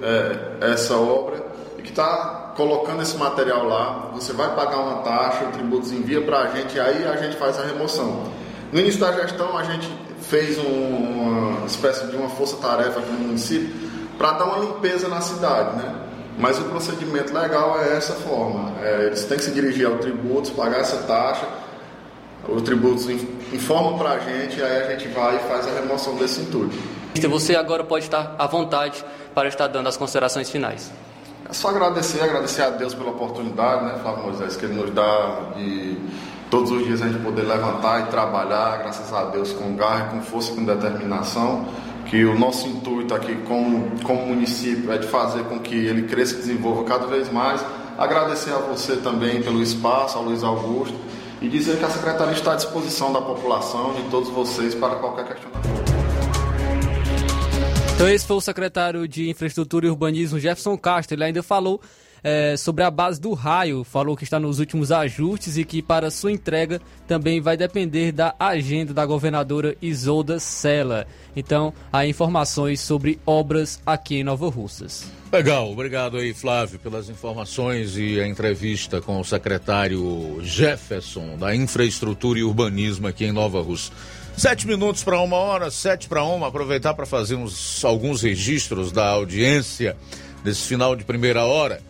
[0.61, 1.45] essa obra
[1.78, 6.22] e que está colocando esse material lá, você vai pagar uma taxa, o tributo envia
[6.22, 8.39] para a gente e aí a gente faz a remoção.
[8.72, 9.89] No início da gestão a gente
[10.22, 13.70] fez um, uma espécie de uma força-tarefa aqui no município
[14.17, 15.95] para dar uma limpeza na cidade, né?
[16.38, 18.74] Mas o procedimento legal é essa forma.
[18.82, 21.45] É, eles têm que se dirigir ao tributo, pagar essa taxa
[22.47, 23.11] o tributo
[23.53, 26.72] informa para a gente, aí a gente vai e faz a remoção desse entulho.
[27.30, 29.03] Você agora pode estar à vontade
[29.34, 30.91] para estar dando as considerações finais.
[31.49, 35.51] É só agradecer, agradecer a Deus pela oportunidade, né, Flávio Moisés, que Ele nos dá
[35.55, 35.97] de
[36.50, 40.22] todos os dias a gente poder levantar e trabalhar, graças a Deus, com garra, com
[40.22, 41.68] força e com determinação.
[42.08, 46.34] Que o nosso intuito aqui como, como município é de fazer com que ele cresça
[46.34, 47.64] e desenvolva cada vez mais.
[47.97, 50.97] Agradecer a você também pelo espaço, ao Luiz Augusto
[51.39, 55.26] e dizer que a Secretaria está à disposição da população, de todos vocês, para qualquer
[55.28, 55.89] questionamento.
[57.93, 61.16] Então esse foi o secretário de Infraestrutura e Urbanismo, Jefferson Castro.
[61.16, 61.80] Ele ainda falou
[62.24, 66.11] é, sobre a base do raio, falou que está nos últimos ajustes e que para
[66.11, 71.07] sua entrega também vai depender da agenda da governadora Isolda Sela.
[71.36, 75.09] Então, há informações sobre obras aqui em Nova Russas.
[75.32, 82.39] Legal, obrigado aí, Flávio, pelas informações e a entrevista com o secretário Jefferson da Infraestrutura
[82.39, 83.93] e Urbanismo aqui em Nova Rússia.
[84.36, 86.47] Sete minutos para uma hora, sete para uma.
[86.47, 89.97] Aproveitar para fazer uns, alguns registros da audiência
[90.43, 91.82] desse final de primeira hora.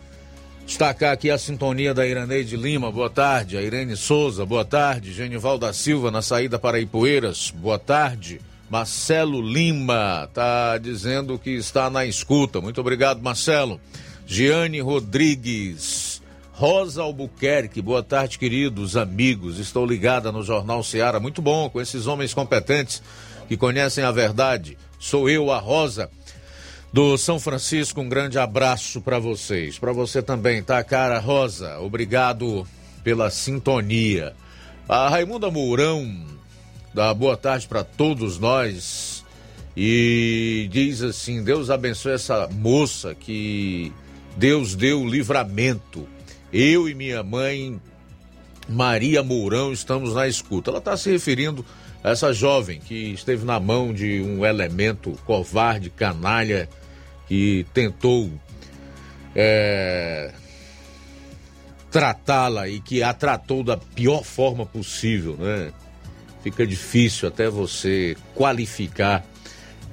[0.70, 3.56] Destacar aqui a sintonia da Iraneide Lima, boa tarde.
[3.56, 5.12] A Irene Souza, boa tarde.
[5.12, 8.40] Genival da Silva, na saída para Ipueiras, boa tarde.
[8.70, 12.60] Marcelo Lima está dizendo que está na escuta.
[12.60, 13.80] Muito obrigado, Marcelo.
[14.24, 16.22] Giane Rodrigues.
[16.52, 19.58] Rosa Albuquerque, boa tarde, queridos amigos.
[19.58, 21.18] Estou ligada no Jornal Seara.
[21.18, 23.02] Muito bom com esses homens competentes
[23.48, 24.78] que conhecem a verdade.
[25.00, 26.08] Sou eu, a Rosa,
[26.92, 28.00] do São Francisco.
[28.00, 29.78] Um grande abraço para vocês.
[29.78, 31.78] Para você também, tá, cara Rosa?
[31.78, 32.66] Obrigado
[33.02, 34.34] pela sintonia.
[34.88, 36.26] A Raimunda Mourão
[36.92, 39.24] dá boa tarde para todos nós
[39.76, 43.92] e diz assim: Deus abençoe essa moça que
[44.36, 46.08] Deus deu livramento.
[46.52, 47.80] Eu e minha mãe,
[48.68, 50.70] Maria Mourão, estamos na escuta.
[50.70, 51.64] Ela está se referindo
[52.02, 56.68] a essa jovem que esteve na mão de um elemento covarde, canalha,
[57.30, 58.28] que tentou
[59.36, 60.32] é,
[61.88, 65.72] tratá-la e que a tratou da pior forma possível, né?
[66.42, 69.24] fica difícil até você qualificar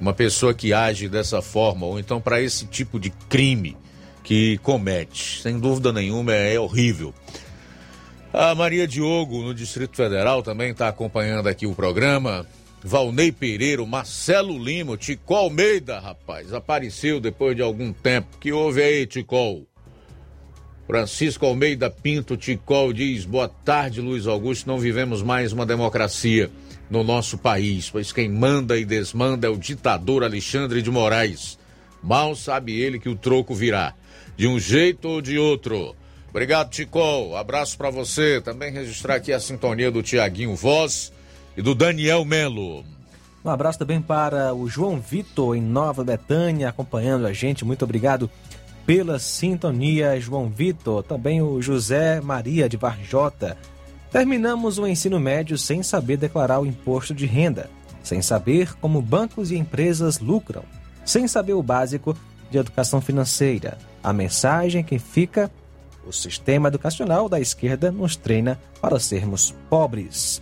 [0.00, 3.76] uma pessoa que age dessa forma, ou então para esse tipo de crime
[4.24, 5.40] que comete.
[5.40, 7.14] Sem dúvida nenhuma, é horrível.
[8.32, 12.44] A Maria Diogo, no Distrito Federal, também está acompanhando aqui o programa.
[12.88, 18.38] Valnei Pereira, Marcelo Lima, Tico Almeida, rapaz, apareceu depois de algum tempo.
[18.40, 19.66] Que houve aí, Ticol?
[20.86, 24.66] Francisco Almeida Pinto Ticol diz: Boa tarde, Luiz Augusto.
[24.66, 26.50] Não vivemos mais uma democracia
[26.88, 31.58] no nosso país, pois quem manda e desmanda é o ditador Alexandre de Moraes.
[32.02, 33.92] Mal sabe ele que o troco virá,
[34.34, 35.94] de um jeito ou de outro.
[36.30, 37.36] Obrigado, Ticol.
[37.36, 38.40] Abraço para você.
[38.40, 41.12] Também registrar aqui a sintonia do Tiaguinho Voz
[41.58, 42.84] e do Daniel Melo.
[43.44, 47.64] Um abraço também para o João Vitor, em Nova Betânia, acompanhando a gente.
[47.64, 48.30] Muito obrigado
[48.86, 53.56] pela sintonia, João Vitor, também o José Maria de Varjota.
[54.08, 57.68] Terminamos o ensino médio sem saber declarar o imposto de renda,
[58.04, 60.62] sem saber como bancos e empresas lucram,
[61.04, 62.16] sem saber o básico
[62.52, 63.78] de educação financeira.
[64.00, 65.50] A mensagem que fica:
[66.06, 70.40] o sistema educacional da esquerda nos treina para sermos pobres.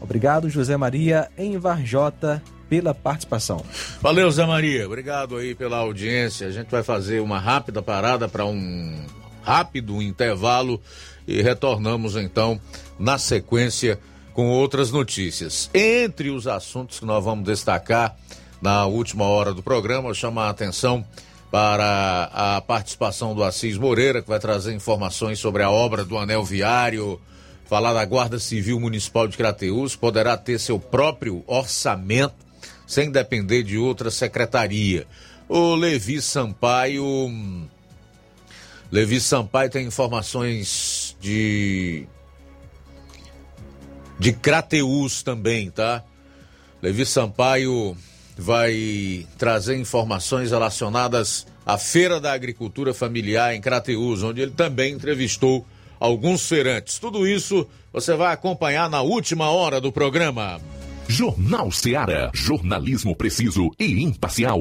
[0.00, 3.64] Obrigado, José Maria, em Varjota, pela participação.
[4.00, 4.86] Valeu, Zé Maria.
[4.86, 6.46] Obrigado aí pela audiência.
[6.46, 9.04] A gente vai fazer uma rápida parada para um
[9.42, 10.80] rápido intervalo
[11.26, 12.60] e retornamos então
[12.98, 13.98] na sequência
[14.32, 15.70] com outras notícias.
[15.72, 18.16] Entre os assuntos que nós vamos destacar
[18.60, 21.04] na última hora do programa, chamar a atenção
[21.50, 26.44] para a participação do Assis Moreira, que vai trazer informações sobre a obra do anel
[26.44, 27.20] viário
[27.66, 32.46] falar da Guarda Civil Municipal de Crateús, poderá ter seu próprio orçamento
[32.86, 35.06] sem depender de outra secretaria.
[35.48, 37.06] O Levi Sampaio.
[38.90, 42.06] Levi Sampaio tem informações de.
[44.18, 46.04] de Crateús também, tá?
[46.80, 47.96] Levi Sampaio
[48.36, 55.66] vai trazer informações relacionadas à Feira da Agricultura Familiar em Crateús, onde ele também entrevistou
[55.98, 56.98] alguns feirantes.
[56.98, 60.60] Tudo isso você vai acompanhar na última hora do programa.
[61.08, 62.30] Jornal Seara.
[62.34, 64.60] Jornalismo preciso e imparcial.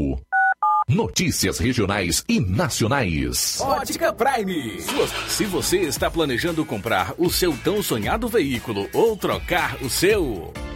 [0.87, 3.59] Notícias regionais e nacionais.
[3.59, 4.79] Ótica Prime.
[5.27, 10.53] Se você está planejando comprar o seu tão sonhado veículo ou trocar o seu.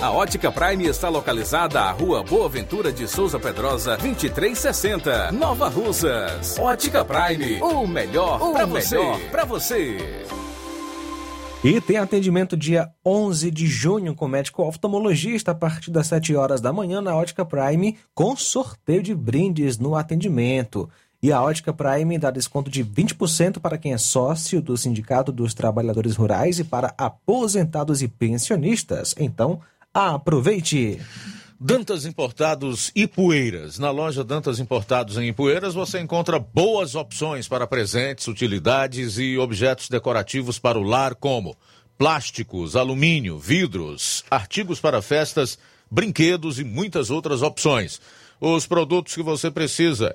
[0.00, 6.58] A Ótica Prime está localizada à Rua Boa Ventura de Souza Pedrosa, 2360, Nova Russas.
[6.58, 8.96] Ótica Prime, o melhor para você.
[9.30, 10.24] Pra você.
[11.62, 16.62] E tem atendimento dia 11 de junho com médico oftalmologista a partir das 7 horas
[16.62, 20.88] da manhã na Ótica Prime, com sorteio de brindes no atendimento.
[21.20, 25.52] E a Ótica Prime dá desconto de 20% para quem é sócio do Sindicato dos
[25.52, 29.16] Trabalhadores Rurais e para aposentados e pensionistas.
[29.18, 29.60] Então,
[29.92, 31.00] aproveite!
[31.60, 33.80] Dantas Importados Ipueiras.
[33.80, 39.88] Na loja Dantas Importados em Ipueiras você encontra boas opções para presentes, utilidades e objetos
[39.88, 41.56] decorativos para o lar, como
[41.98, 45.58] plásticos, alumínio, vidros, artigos para festas,
[45.90, 48.00] brinquedos e muitas outras opções.
[48.40, 50.14] Os produtos que você precisa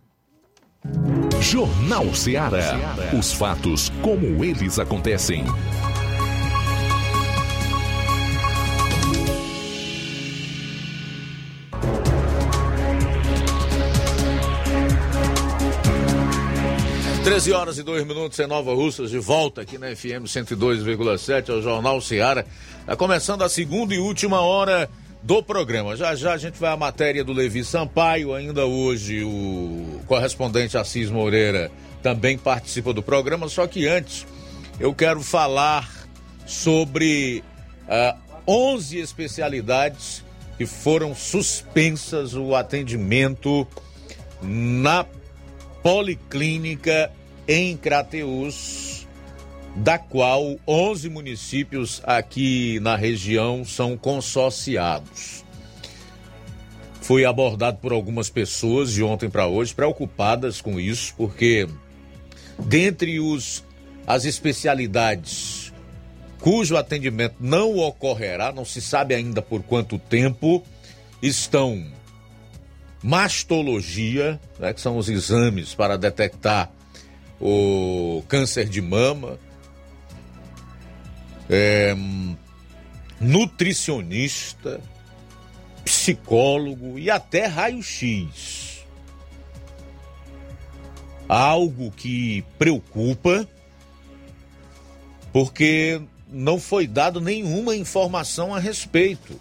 [1.40, 2.96] Jornal Ceará.
[3.18, 5.46] Os fatos como eles acontecem.
[17.24, 21.62] Treze horas e dois minutos em Nova Russas, de volta aqui na FM 102,7 ao
[21.62, 22.46] Jornal Ceará.
[22.80, 24.90] Está começando a segunda e última hora
[25.22, 25.98] do programa.
[25.98, 31.10] Já já a gente vai à matéria do Levi Sampaio, ainda hoje o correspondente Assis
[31.10, 31.70] Moreira
[32.02, 34.26] também participa do programa, só que antes
[34.80, 35.90] eu quero falar
[36.46, 37.44] sobre
[37.86, 38.18] uh,
[38.48, 40.24] 11 especialidades
[40.58, 43.68] que foram suspensas o atendimento
[44.42, 45.06] na
[45.82, 47.12] policlínica
[47.48, 49.08] em Crateus,
[49.76, 55.44] da qual 11 municípios aqui na região são consorciados.
[57.02, 61.68] Fui abordado por algumas pessoas de ontem para hoje preocupadas com isso, porque
[62.60, 63.64] dentre os
[64.06, 65.72] as especialidades
[66.40, 70.64] cujo atendimento não ocorrerá, não se sabe ainda por quanto tempo,
[71.22, 71.86] estão
[73.02, 76.72] mastologia, né, que são os exames para detectar
[77.40, 79.40] o câncer de mama,
[81.50, 81.96] é,
[83.20, 84.80] nutricionista,
[85.84, 88.86] psicólogo e até raio-x.
[91.28, 93.48] Algo que preocupa,
[95.32, 99.40] porque não foi dado nenhuma informação a respeito.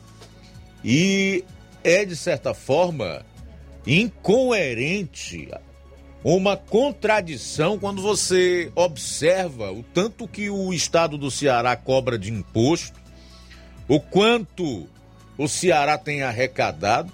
[0.84, 1.44] E
[1.82, 3.24] é, de certa forma,
[3.88, 5.48] incoerente,
[6.22, 13.00] uma contradição quando você observa o tanto que o estado do Ceará cobra de imposto,
[13.88, 14.86] o quanto
[15.38, 17.10] o Ceará tem arrecadado,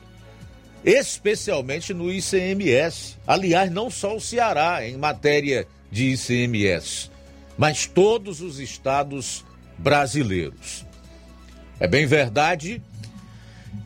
[0.85, 3.17] especialmente no ICMS.
[3.25, 7.09] Aliás, não só o Ceará em matéria de ICMS,
[7.57, 9.45] mas todos os estados
[9.79, 10.85] brasileiros.
[11.79, 12.83] É bem verdade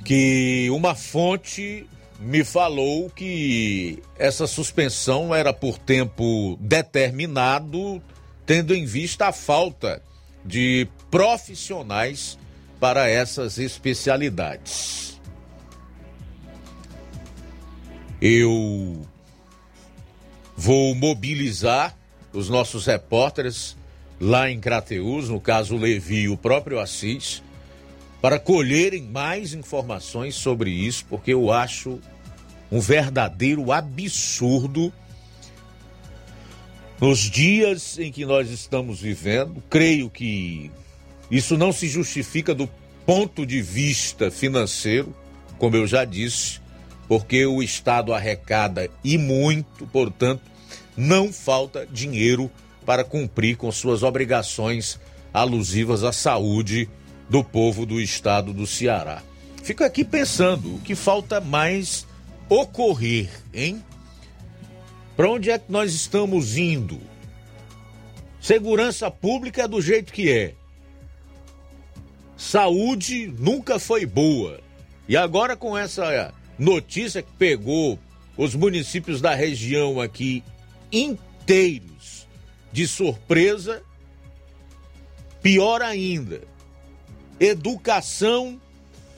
[0.07, 1.87] que uma fonte
[2.19, 8.03] me falou que essa suspensão era por tempo determinado,
[8.45, 10.03] tendo em vista a falta
[10.45, 12.39] de profissionais
[12.81, 15.21] para essas especialidades.
[18.21, 19.07] Eu
[20.57, 21.97] vou mobilizar
[22.33, 23.77] os nossos repórteres
[24.21, 27.43] lá em Crateus, no caso Levi e o próprio Assis,
[28.21, 32.01] para colherem mais informações sobre isso, porque eu acho
[32.71, 34.93] um verdadeiro absurdo
[37.01, 39.63] nos dias em que nós estamos vivendo.
[39.71, 40.71] Creio que
[41.31, 42.69] isso não se justifica do
[43.07, 45.15] ponto de vista financeiro,
[45.59, 46.61] como eu já disse,
[47.07, 50.43] porque o Estado arrecada e muito, portanto,
[50.97, 52.51] não falta dinheiro
[52.85, 54.99] para cumprir com suas obrigações
[55.33, 56.89] alusivas à saúde
[57.29, 59.23] do povo do estado do Ceará.
[59.63, 62.07] Fico aqui pensando o que falta mais
[62.49, 63.85] ocorrer, hein?
[65.17, 66.99] Para onde é que nós estamos indo?
[68.41, 70.55] Segurança pública é do jeito que é.
[72.37, 74.61] Saúde nunca foi boa.
[75.09, 77.99] E agora com essa notícia que pegou
[78.37, 80.45] os municípios da região aqui
[80.91, 82.27] inteiros
[82.73, 83.83] de surpresa,
[85.43, 86.41] pior ainda
[87.41, 88.61] educação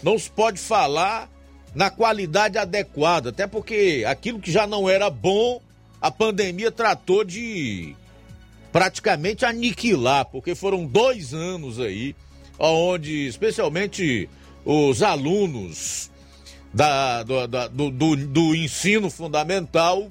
[0.02, 1.28] não se pode falar
[1.74, 5.60] na qualidade adequada, até porque aquilo que já não era bom,
[6.00, 7.94] a pandemia tratou de
[8.72, 12.14] praticamente aniquilar, porque foram dois anos aí,
[12.58, 14.28] onde especialmente
[14.64, 16.10] os alunos
[16.72, 20.08] da, do, da, do, do, do ensino fundamental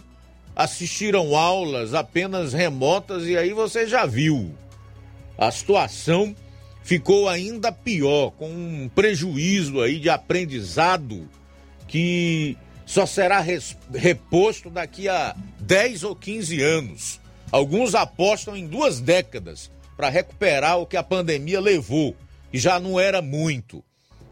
[0.55, 4.53] assistiram aulas apenas remotas e aí você já viu.
[5.37, 6.35] A situação
[6.89, 11.29] ficou ainda pior, com um prejuízo aí de aprendizado
[11.87, 13.45] que só será
[13.93, 17.21] reposto daqui a 10 ou 15 anos.
[17.51, 22.15] Alguns apostam em duas décadas para recuperar o que a pandemia levou,
[22.51, 23.83] e já não era muito.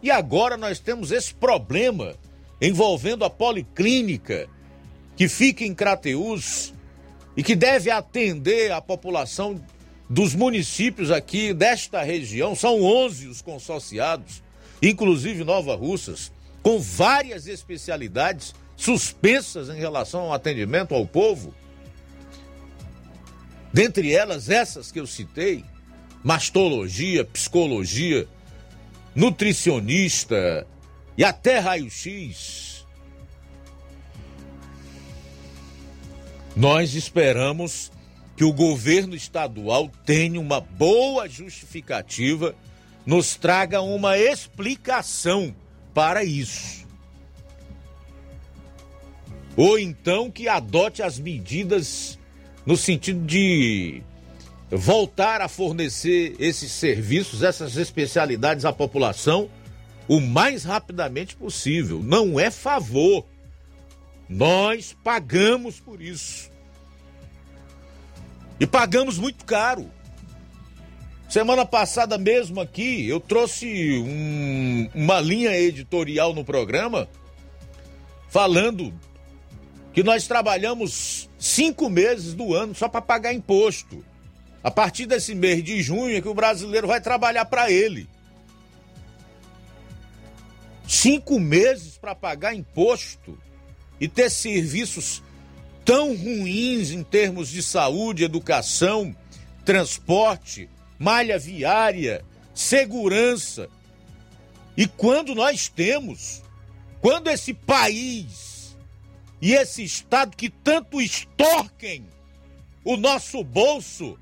[0.01, 2.15] E agora nós temos esse problema
[2.59, 4.49] envolvendo a policlínica
[5.15, 6.73] que fica em Crateús
[7.35, 9.61] e que deve atender a população
[10.09, 12.55] dos municípios aqui desta região.
[12.55, 14.41] São 11 os consorciados,
[14.81, 16.31] inclusive Nova Russas,
[16.61, 21.53] com várias especialidades suspensas em relação ao atendimento ao povo.
[23.73, 25.63] Dentre elas, essas que eu citei:
[26.23, 28.27] mastologia, psicologia,
[29.13, 30.65] nutricionista
[31.17, 32.85] e até raio-x.
[36.55, 37.91] Nós esperamos
[38.37, 42.55] que o governo estadual tenha uma boa justificativa,
[43.03, 45.53] nos traga uma explicação
[45.91, 46.85] para isso.
[49.55, 52.19] Ou então que adote as medidas
[52.63, 54.03] no sentido de
[54.69, 59.49] voltar a fornecer esses serviços, essas especialidades à população
[60.07, 62.03] o mais rapidamente possível.
[62.03, 63.25] Não é favor.
[64.29, 66.51] Nós pagamos por isso.
[68.59, 69.89] E pagamos muito caro.
[71.29, 77.07] Semana passada mesmo aqui, eu trouxe um, uma linha editorial no programa
[78.29, 78.93] falando
[79.93, 84.03] que nós trabalhamos cinco meses do ano só para pagar imposto.
[84.63, 88.07] A partir desse mês de junho é que o brasileiro vai trabalhar para ele.
[90.87, 93.37] Cinco meses para pagar imposto
[93.99, 95.21] e ter serviços
[95.87, 99.15] tão ruins em termos de saúde, educação,
[99.63, 100.69] transporte,
[100.99, 103.69] malha viária, segurança.
[104.75, 106.43] E quando nós temos,
[106.99, 108.75] quando esse país
[109.41, 112.05] e esse Estado que tanto extorquem
[112.83, 114.19] o nosso bolso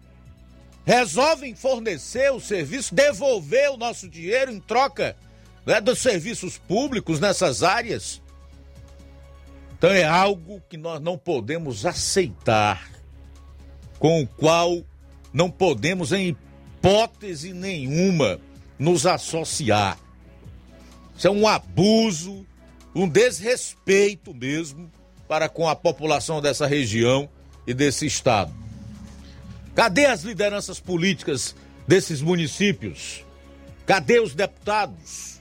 [0.85, 5.17] resolvem fornecer o serviço, devolver o nosso dinheiro em troca
[5.65, 8.21] né, dos serviços públicos nessas áreas.
[9.85, 12.89] Então é algo que nós não podemos aceitar,
[13.99, 14.83] com o qual
[15.31, 18.39] não podemos, em hipótese nenhuma,
[18.79, 19.99] nos associar.
[21.15, 22.47] Isso é um abuso,
[22.95, 24.91] um desrespeito mesmo
[25.27, 27.29] para com a população dessa região
[27.67, 28.51] e desse estado.
[29.75, 31.55] Cadê as lideranças políticas
[31.87, 33.23] desses municípios?
[33.85, 35.39] Cadê os deputados?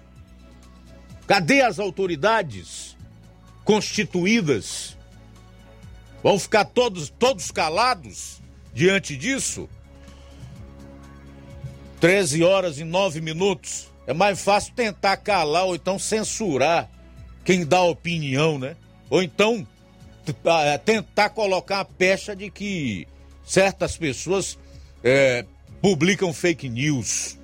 [1.27, 2.94] Cadê as autoridades
[3.65, 4.97] constituídas?
[6.23, 8.41] Vão ficar todos todos calados
[8.73, 9.69] diante disso?
[12.01, 13.93] 13 horas e 9 minutos.
[14.07, 16.91] É mais fácil tentar calar ou então censurar
[17.45, 18.77] quem dá opinião, né?
[19.09, 19.67] Ou então
[20.45, 23.07] é, tentar colocar a pecha de que
[23.45, 24.59] certas pessoas
[25.03, 25.45] é,
[25.81, 27.39] publicam fake news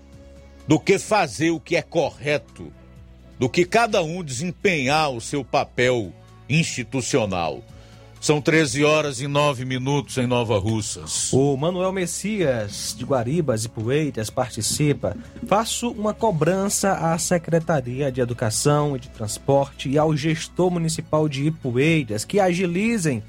[0.66, 2.72] do que fazer o que é correto,
[3.40, 6.12] do que cada um desempenhar o seu papel
[6.46, 7.62] institucional.
[8.20, 11.32] São 13 horas e 9 minutos em Nova Russas.
[11.32, 15.16] O Manuel Messias, de Guaribas e Poeiras, participa.
[15.46, 21.46] Faço uma cobrança à Secretaria de Educação e de Transporte e ao gestor municipal de
[21.46, 23.22] Ipueiras que agilizem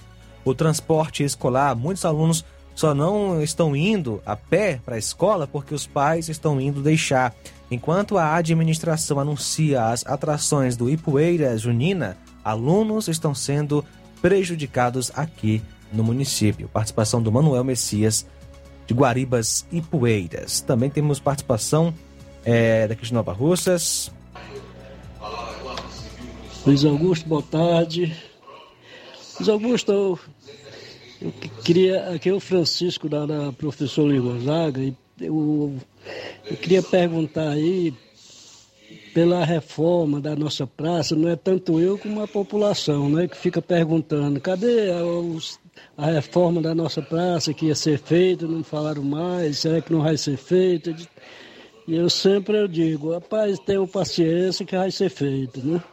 [0.44, 1.74] o transporte escolar.
[1.74, 2.44] Muitos alunos
[2.76, 7.36] só não estão indo a pé para a escola porque os pais estão indo deixar.
[7.70, 13.84] Enquanto a administração anuncia as atrações do Ipueiras Junina, alunos estão sendo
[14.22, 15.62] prejudicados aqui
[15.92, 16.68] no município.
[16.70, 18.26] Participação do Manuel Messias,
[18.86, 20.62] de Guaribas e Poeiras.
[20.62, 21.94] Também temos participação
[22.44, 24.12] é, daqui de Nova Russas.
[26.66, 28.16] Luiz Augusto, boa tarde.
[29.40, 30.20] Luiz Augusto,
[31.22, 31.32] eu,
[31.64, 32.10] queria.
[32.10, 35.76] Aqui é o Francisco da, da professor Luiz Gonzaga, e eu,
[36.50, 37.94] eu queria perguntar aí
[39.14, 43.62] pela reforma da nossa praça, não é tanto eu como a população, né, que fica
[43.62, 45.60] perguntando, cadê os,
[45.98, 50.02] a reforma da nossa praça que ia ser feita, não falaram mais, será que não
[50.02, 50.96] vai ser feita?
[51.88, 55.84] E eu sempre eu digo, rapaz, tenha paciência que vai ser feito, né?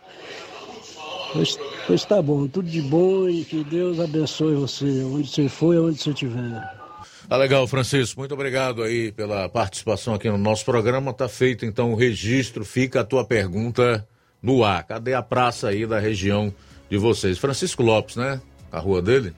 [1.89, 5.99] Pois tá bom, tudo de bom e que Deus abençoe você, onde você for onde
[5.99, 6.79] você estiver.
[7.27, 8.21] Tá legal, Francisco.
[8.21, 11.15] Muito obrigado aí pela participação aqui no nosso programa.
[11.15, 12.63] Tá feito então o registro.
[12.63, 14.07] Fica a tua pergunta
[14.43, 14.85] no ar.
[14.85, 16.53] Cadê a praça aí da região
[16.91, 17.39] de vocês?
[17.39, 18.39] Francisco Lopes, né?
[18.71, 19.35] A rua dele?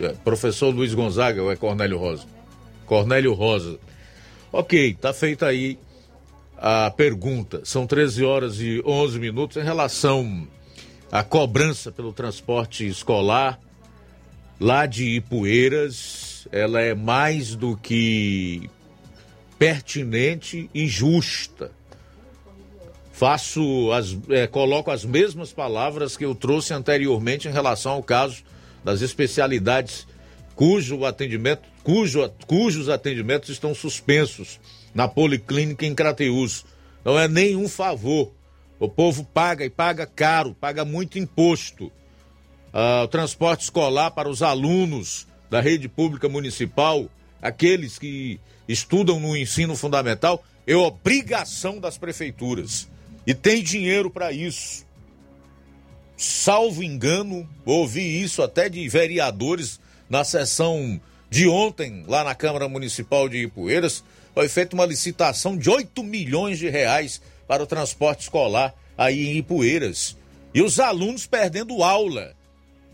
[0.00, 2.26] É, Professor Luiz Gonzaga ou é Cornélio Rosa?
[2.84, 3.78] Cornélio Rosa.
[4.52, 5.78] Ok, tá feita aí
[6.58, 7.60] a pergunta.
[7.64, 10.48] São 13 horas e 11 minutos em relação
[11.14, 13.60] à cobrança pelo transporte escolar
[14.58, 16.48] lá de Ipueiras.
[16.50, 18.68] Ela é mais do que
[19.56, 21.70] pertinente e justa.
[23.12, 28.42] Faço as, é, coloco as mesmas palavras que eu trouxe anteriormente em relação ao caso
[28.82, 30.08] das especialidades
[30.56, 34.58] cujo atendimento, cujo, cujos atendimentos estão suspensos
[34.92, 36.64] na Policlínica em Crateús.
[37.04, 38.32] Não é nenhum favor.
[38.84, 41.90] O povo paga e paga caro, paga muito imposto.
[42.70, 47.08] Ah, o transporte escolar para os alunos da rede pública municipal,
[47.40, 52.86] aqueles que estudam no ensino fundamental, é obrigação das prefeituras.
[53.26, 54.84] E tem dinheiro para isso.
[56.14, 59.80] Salvo engano, ouvi isso até de vereadores
[60.10, 64.04] na sessão de ontem, lá na Câmara Municipal de Ipueiras,
[64.34, 69.38] foi feita uma licitação de 8 milhões de reais para o transporte escolar aí em
[69.38, 70.16] Ipueiras.
[70.52, 72.34] E os alunos perdendo aula,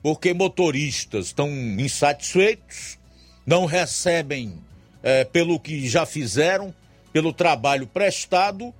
[0.03, 2.99] porque motoristas estão insatisfeitos,
[3.47, 4.59] não recebem
[5.03, 6.75] é, pelo que já fizeram,
[7.13, 8.73] pelo trabalho prestado,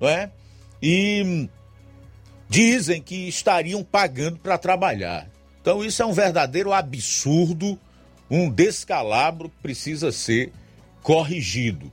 [0.00, 0.30] não é?
[0.82, 1.48] E
[2.48, 5.28] dizem que estariam pagando para trabalhar.
[5.60, 7.78] Então isso é um verdadeiro absurdo,
[8.30, 10.52] um descalabro que precisa ser
[11.02, 11.92] corrigido.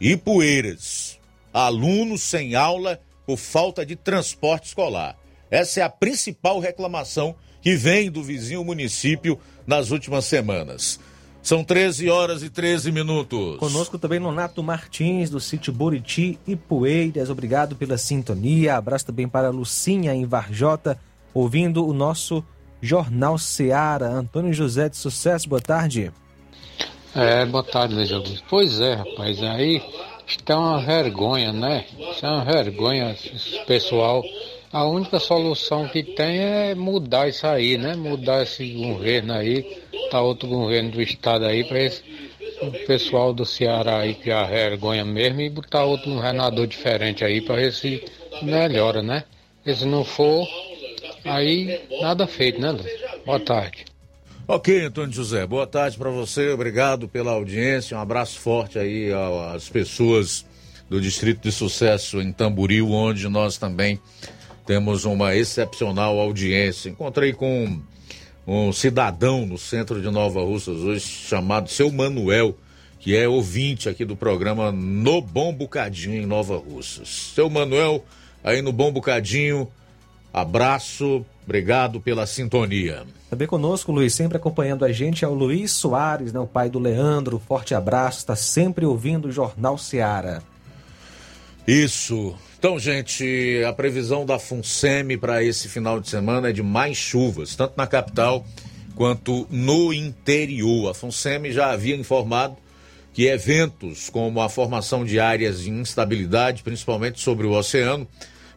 [0.00, 1.19] E Poeiras,
[1.52, 5.16] alunos sem aula por falta de transporte escolar.
[5.50, 10.98] Essa é a principal reclamação que vem do vizinho município nas últimas semanas.
[11.42, 13.56] São 13 horas e 13 minutos.
[13.58, 17.30] Conosco também Nonato Martins, do sítio Buriti e Poeiras.
[17.30, 18.76] Obrigado pela sintonia.
[18.76, 20.98] Abraço também para Lucinha em Varjota,
[21.32, 22.44] ouvindo o nosso
[22.80, 24.08] Jornal Seara.
[24.08, 26.12] Antônio José de Sucesso, boa tarde.
[27.14, 28.42] É, boa tarde, Lejaluz.
[28.48, 29.82] Pois é, rapaz, aí
[30.36, 31.84] está uma vergonha, né?
[32.12, 33.16] Isso é uma vergonha,
[33.66, 34.22] pessoal.
[34.72, 37.94] A única solução que tem é mudar isso aí, né?
[37.96, 39.62] Mudar esse governo aí,
[40.10, 42.02] tá outro governo do estado aí, para esse
[42.62, 47.24] o pessoal do Ceará aí que é a vergonha mesmo e botar outro governador diferente
[47.24, 48.04] aí para ver se
[48.42, 49.24] melhora, né?
[49.64, 50.46] Se não for,
[51.24, 52.76] aí nada feito, né?
[53.24, 53.89] Boa tarde.
[54.48, 59.10] Ok, Antônio José, boa tarde para você, obrigado pela audiência, um abraço forte aí
[59.54, 60.44] às pessoas
[60.88, 64.00] do Distrito de Sucesso em Tamboril, onde nós também
[64.66, 66.88] temos uma excepcional audiência.
[66.88, 67.80] Encontrei com
[68.44, 72.56] um cidadão no centro de Nova Russas hoje chamado Seu Manuel,
[72.98, 77.32] que é ouvinte aqui do programa No Bom Bocadinho em Nova Russas.
[77.34, 78.04] Seu Manuel,
[78.42, 79.68] aí no Bom Bocadinho,
[80.32, 83.02] abraço, obrigado pela sintonia.
[83.28, 86.78] Também conosco, Luiz, sempre acompanhando a gente, é o Luiz Soares, né, o pai do
[86.78, 87.42] Leandro.
[87.44, 90.44] Forte abraço, está sempre ouvindo o Jornal Seara.
[91.66, 92.36] Isso.
[92.56, 97.56] Então, gente, a previsão da FUNSEMI para esse final de semana é de mais chuvas,
[97.56, 98.46] tanto na capital
[98.94, 100.90] quanto no interior.
[100.90, 102.56] A FUNSEMI já havia informado
[103.12, 108.06] que eventos como a formação de áreas de instabilidade, principalmente sobre o oceano,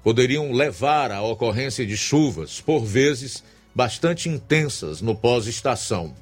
[0.04, 3.44] poderiam levar à ocorrência de chuvas, por vezes
[3.74, 6.14] bastante intensas no pós-estação.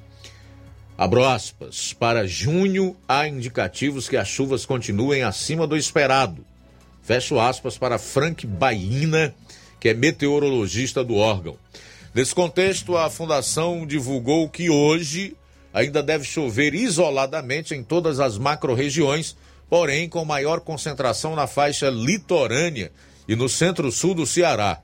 [0.96, 6.44] Abro aspas, para junho há indicativos que as chuvas continuem acima do esperado.
[7.02, 9.34] Fecho aspas para Frank Baina,
[9.80, 11.56] que é meteorologista do órgão.
[12.14, 15.36] Nesse contexto, a Fundação divulgou que hoje
[15.74, 19.34] ainda deve chover isoladamente em todas as macro-regiões,
[19.68, 22.92] porém com maior concentração na faixa litorânea
[23.26, 24.80] e no centro-sul do Ceará.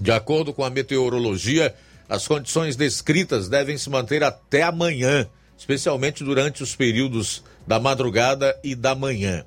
[0.00, 1.74] De acordo com a meteorologia,
[2.08, 5.28] as condições descritas devem se manter até amanhã,
[5.58, 9.44] especialmente durante os períodos da madrugada e da manhã.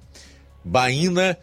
[0.63, 1.37] Baína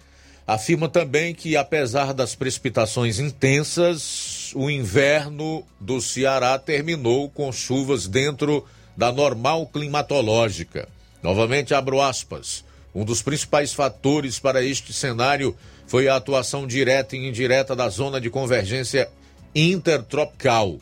[0.46, 8.64] afirma também que, apesar das precipitações intensas, o inverno do Ceará terminou com chuvas dentro
[8.96, 10.88] da normal climatológica.
[11.22, 12.64] Novamente abro aspas.
[12.94, 15.56] Um dos principais fatores para este cenário
[15.88, 19.08] foi a atuação direta e indireta da zona de convergência
[19.54, 20.78] intertropical.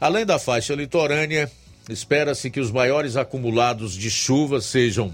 [0.00, 1.50] Além da faixa litorânea,
[1.90, 5.12] espera-se que os maiores acumulados de chuva sejam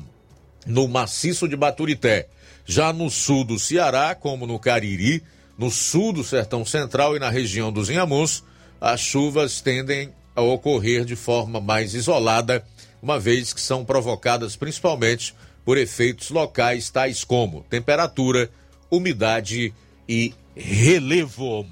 [0.67, 2.29] no maciço de Baturité,
[2.67, 5.23] Já no sul do Ceará, como no Cariri,
[5.59, 8.43] no sul do Sertão Central e na região dos Inhamuns,
[8.81, 12.65] as chuvas tendem a ocorrer de forma mais isolada,
[13.03, 15.35] uma vez que são provocadas principalmente
[15.65, 18.51] por efeitos locais tais como temperatura,
[18.97, 19.73] umidade
[20.09, 21.67] e relevo.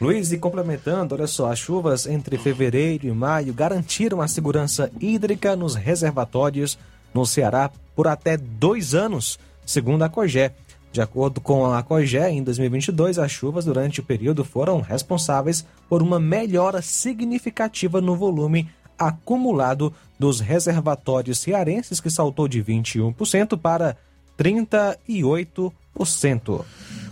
[0.00, 5.54] Luiz, e complementando, olha só, as chuvas entre fevereiro e maio garantiram a segurança hídrica
[5.54, 6.76] nos reservatórios
[7.14, 10.52] no Ceará por até dois anos, segundo a COGÉ.
[10.92, 16.02] De acordo com a COGÉ, em 2022, as chuvas durante o período foram responsáveis por
[16.02, 18.68] uma melhora significativa no volume
[18.98, 23.96] acumulado dos reservatórios cearenses, que saltou de 21% para
[24.38, 25.72] 38%.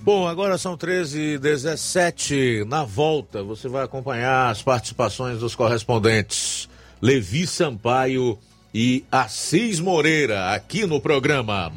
[0.02, 6.68] Bom, agora são 13 h 17 Na volta, você vai acompanhar as participações dos correspondentes
[7.00, 8.38] Levi Sampaio
[8.74, 11.72] e Assis Moreira aqui no programa.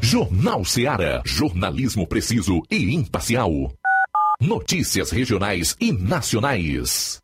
[0.00, 1.22] Jornal Seara.
[1.24, 3.50] Jornalismo preciso e imparcial.
[4.40, 7.23] Notícias regionais e nacionais.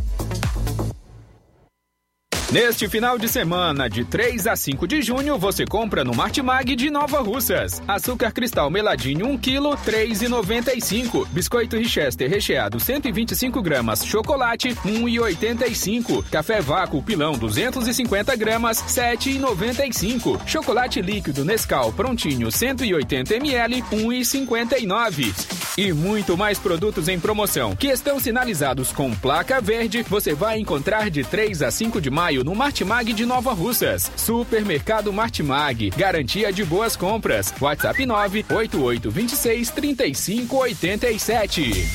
[2.51, 6.91] Neste final de semana, de 3 a 5 de junho, você compra no Martimag de
[6.91, 7.81] Nova Russas.
[7.87, 11.29] Açúcar cristal meladinho 1 kg, 3,95.
[11.29, 16.25] Biscoito Richester recheado 125 gramas, chocolate 1,85.
[16.29, 20.45] Café vácuo pilão 250 gramas, 7,95.
[20.45, 25.61] Chocolate líquido Nescau prontinho 180 ml, 1,59.
[25.77, 30.03] E muito mais produtos em promoção que estão sinalizados com placa verde.
[30.09, 34.11] Você vai encontrar de 3 a 5 de maio no Martimag de Nova Russas.
[34.15, 35.89] Supermercado Martimag.
[35.91, 37.53] Garantia de boas compras.
[37.59, 41.89] WhatsApp 98826 3587.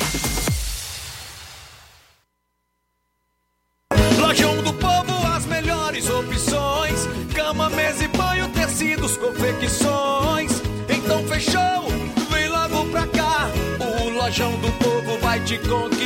[4.19, 10.53] Lojão do Povo, as melhores opções: cama, mesa e banho, tecidos, confecções.
[10.89, 11.89] Então fechou,
[12.31, 13.49] vem logo pra cá.
[13.81, 16.06] O Lojão do Povo vai te conquistar.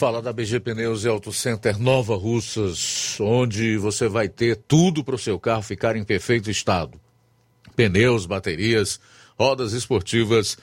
[0.00, 5.14] Fala da BG Pneus e Auto Center Nova Russas, onde você vai ter tudo para
[5.14, 6.98] o seu carro ficar em perfeito estado:
[7.76, 8.98] pneus, baterias,
[9.38, 10.56] rodas esportivas,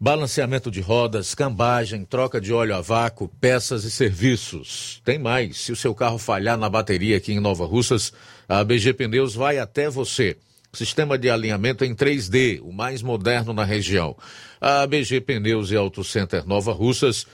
[0.00, 5.00] balanceamento de rodas, cambagem, troca de óleo a vácuo, peças e serviços.
[5.04, 8.12] Tem mais: se o seu carro falhar na bateria aqui em Nova Russas,
[8.48, 10.36] a BG Pneus vai até você.
[10.72, 14.16] Sistema de alinhamento em 3D, o mais moderno na região.
[14.60, 17.24] A BG Pneus e Auto Center Nova Russas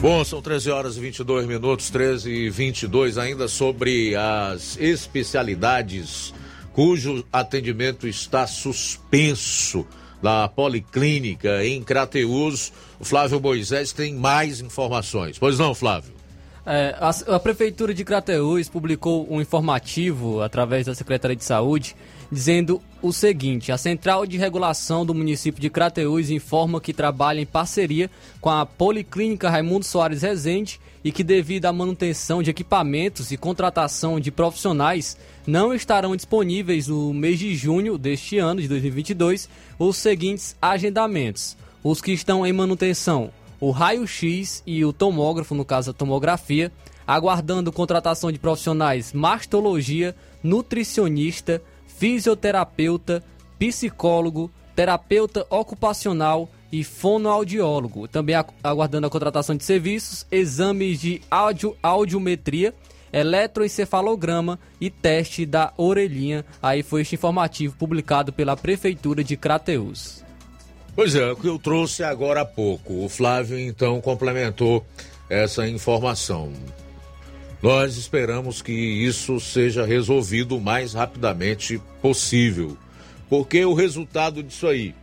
[0.00, 6.34] Bom, são 13 horas e 22 minutos, 13 e 22, ainda sobre as especialidades
[6.74, 9.86] cujo atendimento está suspenso
[10.20, 12.72] na Policlínica em Crateus.
[12.98, 15.38] O Flávio Moisés tem mais informações.
[15.38, 16.12] Pois não, Flávio?
[16.66, 21.94] É, a, a, Prefeitura de Crateús publicou um informativo através da Secretaria de Saúde
[22.32, 27.46] dizendo o seguinte: a Central de Regulação do município de Crateús informa que trabalha em
[27.46, 28.10] parceria
[28.40, 34.18] com a Policlínica Raimundo Soares Rezende e que, devido à manutenção de equipamentos e contratação
[34.18, 40.56] de profissionais, não estarão disponíveis no mês de junho deste ano, de 2022, os seguintes
[40.62, 43.30] agendamentos: os que estão em manutenção
[43.60, 46.72] o raio-x e o tomógrafo, no caso a tomografia,
[47.06, 53.22] aguardando contratação de profissionais mastologia, nutricionista, fisioterapeuta,
[53.58, 58.08] psicólogo, terapeuta ocupacional e fonoaudiólogo.
[58.08, 62.74] Também aguardando a contratação de serviços, exames de audio, audiometria,
[63.12, 66.44] eletroencefalograma e teste da orelhinha.
[66.60, 70.23] Aí foi este informativo publicado pela Prefeitura de Crateus.
[70.96, 73.04] Pois é, o que eu trouxe agora há pouco.
[73.04, 74.86] O Flávio então complementou
[75.28, 76.52] essa informação.
[77.60, 82.76] Nós esperamos que isso seja resolvido o mais rapidamente possível,
[83.28, 84.94] porque o resultado disso aí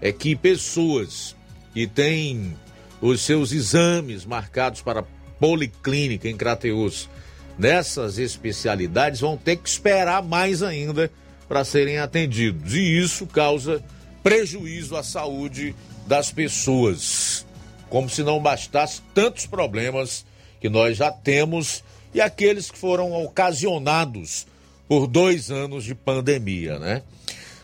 [0.00, 1.34] é que pessoas
[1.72, 2.54] que têm
[3.00, 5.04] os seus exames marcados para
[5.38, 7.08] policlínica em Crateus
[7.56, 11.10] nessas especialidades vão ter que esperar mais ainda
[11.48, 12.74] para serem atendidos.
[12.74, 13.82] E isso causa
[14.22, 15.74] prejuízo à saúde
[16.06, 17.46] das pessoas.
[17.88, 20.24] Como se não bastasse tantos problemas
[20.60, 21.82] que nós já temos
[22.12, 24.46] e aqueles que foram ocasionados
[24.88, 27.02] por dois anos de pandemia, né?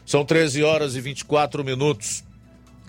[0.06, 2.22] São 13 horas e 24 minutos.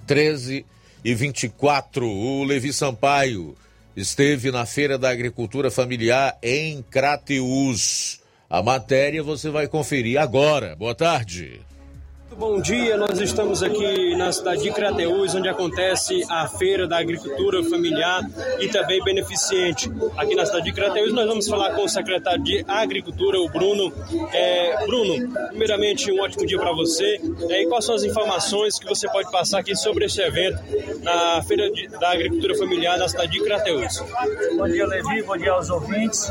[0.05, 0.65] 13
[1.03, 2.07] e 24.
[2.07, 3.55] O Levi Sampaio
[3.95, 8.19] esteve na Feira da Agricultura Familiar em Crateus.
[8.49, 10.75] A matéria você vai conferir agora.
[10.75, 11.61] Boa tarde.
[12.37, 17.63] Bom dia, nós estamos aqui na cidade de Crateús, onde acontece a Feira da Agricultura
[17.63, 18.23] Familiar
[18.59, 19.89] e também Beneficente.
[20.17, 23.93] Aqui na cidade de Crateús, nós vamos falar com o secretário de Agricultura, o Bruno.
[24.33, 27.21] É, Bruno, primeiramente, um ótimo dia para você.
[27.49, 30.61] É, e quais são as informações que você pode passar aqui sobre este evento
[31.03, 34.03] na Feira de, da Agricultura Familiar na cidade de Crateús?
[34.57, 36.29] Bom dia, Levi, bom dia aos ouvintes.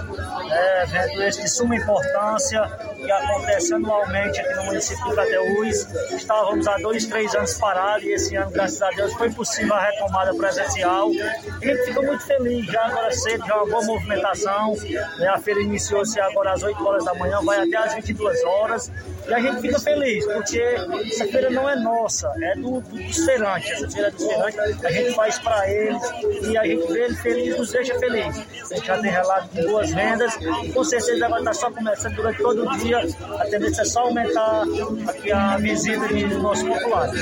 [0.51, 2.63] É, evento esse de suma importância
[2.97, 8.13] que acontece anualmente aqui no município de Crateús Estávamos há dois, três anos parados e
[8.13, 11.13] esse ano, graças a Deus, foi possível a retomada presencial.
[11.13, 14.75] E a gente fica muito feliz, já agora cedo, já uma boa movimentação.
[15.19, 15.29] Né?
[15.29, 18.91] A feira iniciou-se agora às 8 horas da manhã, vai até às 22 horas.
[19.27, 23.25] E a gente fica feliz, porque essa feira não é nossa, é do, do, dos
[23.25, 23.71] feirantes.
[23.71, 26.03] Essa feira é dos feirantes, a gente faz para eles
[26.43, 28.45] e a gente vê eles felizes, nos deixa felizes.
[28.71, 32.15] a gente já tem relato de boas vendas, e com certeza agora está só começando
[32.15, 32.99] durante todo o dia,
[33.39, 34.65] a tendência é só aumentar
[35.09, 37.21] aqui a visita de nossos populares.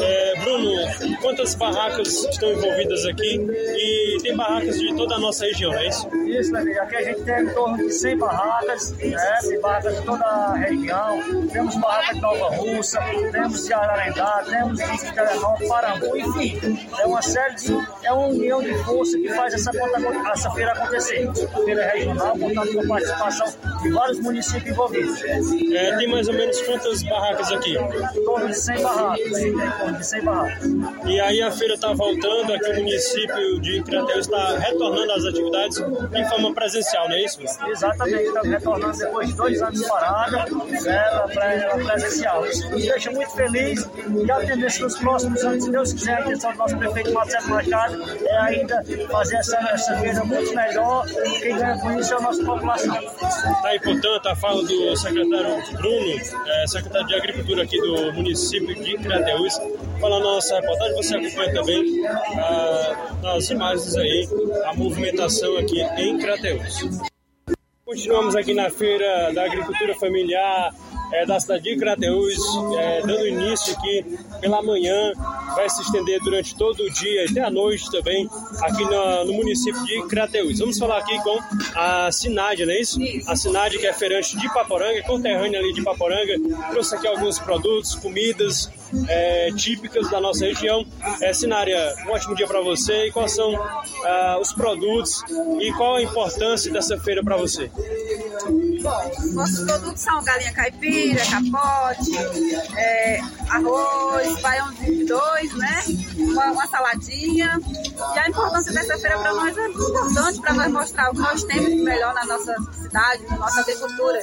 [0.00, 3.46] É, Bruno, quantas barracas estão envolvidas aqui?
[3.50, 6.08] E tem barracas de toda a nossa região, é isso?
[6.26, 6.78] Isso, Levi.
[6.78, 9.38] Aqui a gente tem em torno de 100 barracas, né?
[9.42, 11.17] tem barracas de toda a região,
[11.52, 13.00] temos barracas de Nova Russa,
[13.32, 18.62] temos de Ararendá, temos de Telenor, Parambu, enfim, é uma série de, é uma união
[18.62, 19.70] de força que faz essa,
[20.32, 21.28] essa feira acontecer.
[21.64, 23.46] Feira regional, contando com a participação
[23.82, 25.22] de vários municípios envolvidos.
[25.22, 27.76] É, tem mais ou menos quantas barracas aqui?
[27.76, 30.70] Em torno de 100 barracas, a em torno de 100 barracas.
[31.06, 35.78] E aí a feira está voltando, aqui o município de Crateus está retornando às atividades
[36.14, 37.40] em forma presencial, não é isso?
[37.66, 40.44] Exatamente, estamos retornando depois de dois anos parada,
[40.82, 42.46] né, para presencial.
[42.46, 43.88] Isso nos deixa muito feliz
[44.26, 48.02] e a tendência nos próximos anos, se Deus quiser, a do nosso prefeito Marcelo Machado
[48.26, 51.06] é ainda fazer essa, essa feira muito melhor.
[51.40, 52.94] Quem ganha com isso é a nossa população.
[52.94, 58.74] Tá aí, portanto, a fala do secretário Bruno, é, secretário de Agricultura aqui do município
[58.74, 59.58] de Crateus,
[60.00, 60.96] falando na nossa reportagem.
[60.96, 64.28] Você acompanha também ah, imagens aí
[64.64, 66.80] a movimentação aqui em Crateus.
[67.84, 70.74] Continuamos aqui na Feira da Agricultura Familiar
[71.12, 72.36] é, da cidade de Crateus,
[72.78, 74.04] é, dando início aqui
[74.40, 75.12] pela manhã,
[75.54, 78.28] vai se estender durante todo o dia até a noite também,
[78.62, 80.58] aqui no, no município de Crateus.
[80.58, 81.38] Vamos falar aqui com
[81.74, 82.98] a Sinade, não é isso?
[83.26, 86.34] A Sinade, que é feirante de Paporanga, conterrânea ali de Paporanga,
[86.70, 88.70] trouxe aqui alguns produtos, comidas
[89.08, 90.86] é, típicas da nossa região.
[91.20, 93.06] É, Sinária, um ótimo dia para você.
[93.06, 93.54] E quais são
[94.04, 95.22] ah, os produtos
[95.60, 97.70] e qual a importância dessa feira para você?
[98.82, 102.16] Bom, nossos produtos são galinha caipira, capote,
[102.76, 103.20] é,
[103.50, 105.82] arroz, baião de dois, né?
[106.16, 107.58] Uma, uma saladinha.
[108.14, 111.42] E a importância dessa feira para nós é importante para nós mostrar o que nós
[111.44, 114.20] temos melhor na nossa cidade, na nossa agricultura.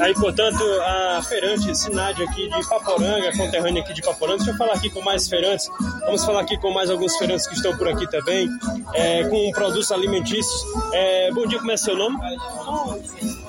[0.00, 4.38] Aí, portanto, a feirante Sinade aqui de Paporanga, conterrânea aqui de Paporanga.
[4.38, 5.68] Deixa eu falar aqui com mais feirantes.
[6.06, 8.48] Vamos falar aqui com mais alguns feirantes que estão por aqui também,
[8.94, 10.64] é, com produtos alimentícios.
[10.92, 12.16] É, bom dia, como é seu nome?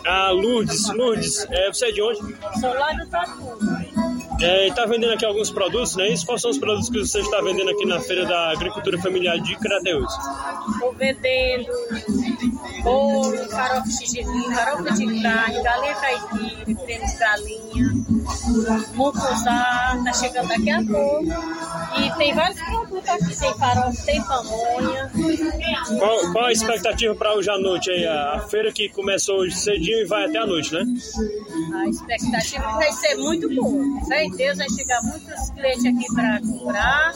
[0.05, 0.89] Ah, Lourdes.
[0.89, 2.19] Lourdes, é, você é de onde?
[2.59, 3.57] Sou lá do Tatu.
[4.41, 6.09] É, está vendendo aqui alguns produtos, né?
[6.09, 9.39] Isso, quais são os produtos que você está vendendo aqui na Feira da Agricultura Familiar
[9.39, 10.11] de Crateus?
[10.73, 11.71] Estou vendendo
[12.85, 14.23] bolo, farofa de
[14.55, 18.14] farofa de carne, galinha caipira, creme de galinha,
[18.93, 21.25] mucuzá, tá chegando daqui a pouco.
[21.97, 25.11] E tem vários produtos aqui, tem farofa, tem pamonha.
[25.97, 28.05] Qual, qual a expectativa para hoje à noite aí?
[28.05, 30.83] A, feira que começou hoje cedinho e vai até a noite, né?
[31.75, 33.83] A expectativa vai ser muito boa.
[34.07, 37.13] Fé em Deus, vai chegar muitos clientes aqui para comprar.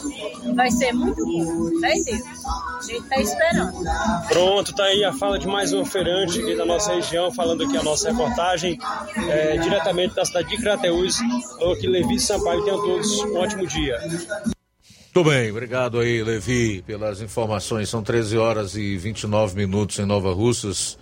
[0.55, 1.79] Vai ser muito bom.
[1.81, 2.21] Fé em Deus.
[2.45, 3.73] A gente está esperando.
[4.27, 7.75] Pronto, tá aí a fala de mais um feirante aqui da nossa região, falando aqui
[7.75, 8.79] a nossa reportagem,
[9.29, 10.98] é, diretamente da cidade de Crateús.
[11.57, 13.97] Falou aqui Levi Sampaio, tenham todos um ótimo dia.
[15.15, 17.89] Muito bem, obrigado aí, Levi, pelas informações.
[17.89, 20.97] São 13 horas e 29 minutos em Nova Russas,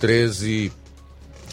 [0.00, 0.72] 13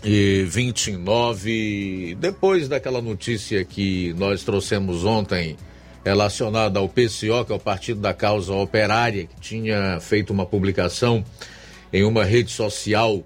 [0.04, 2.16] e 29.
[2.20, 5.58] Depois daquela notícia que nós trouxemos ontem,
[6.04, 11.24] relacionada ao PCO, que é o Partido da Causa Operária, que tinha feito uma publicação
[11.92, 13.24] em uma rede social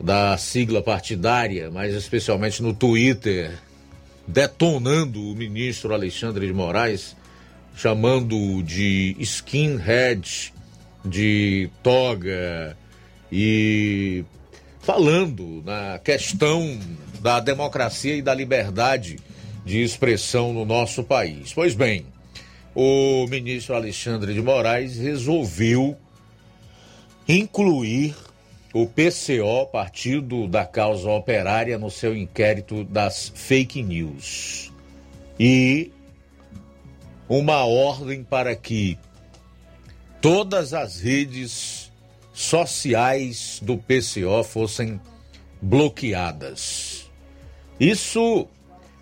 [0.00, 3.52] da sigla partidária, mas especialmente no Twitter,
[4.26, 7.16] detonando o ministro Alexandre de Moraes,
[7.74, 10.52] chamando de skinhead,
[11.04, 12.76] de toga
[13.30, 14.24] e
[14.80, 16.78] falando na questão
[17.20, 19.16] da democracia e da liberdade
[19.64, 21.52] de expressão no nosso país.
[21.52, 22.06] Pois bem,
[22.74, 25.96] o ministro Alexandre de Moraes resolveu
[27.28, 28.14] incluir
[28.76, 34.70] o PCO, Partido da Causa Operária, no seu inquérito das fake news.
[35.40, 35.90] E
[37.26, 38.98] uma ordem para que
[40.20, 41.90] todas as redes
[42.34, 45.00] sociais do PCO fossem
[45.62, 47.10] bloqueadas.
[47.80, 48.46] Isso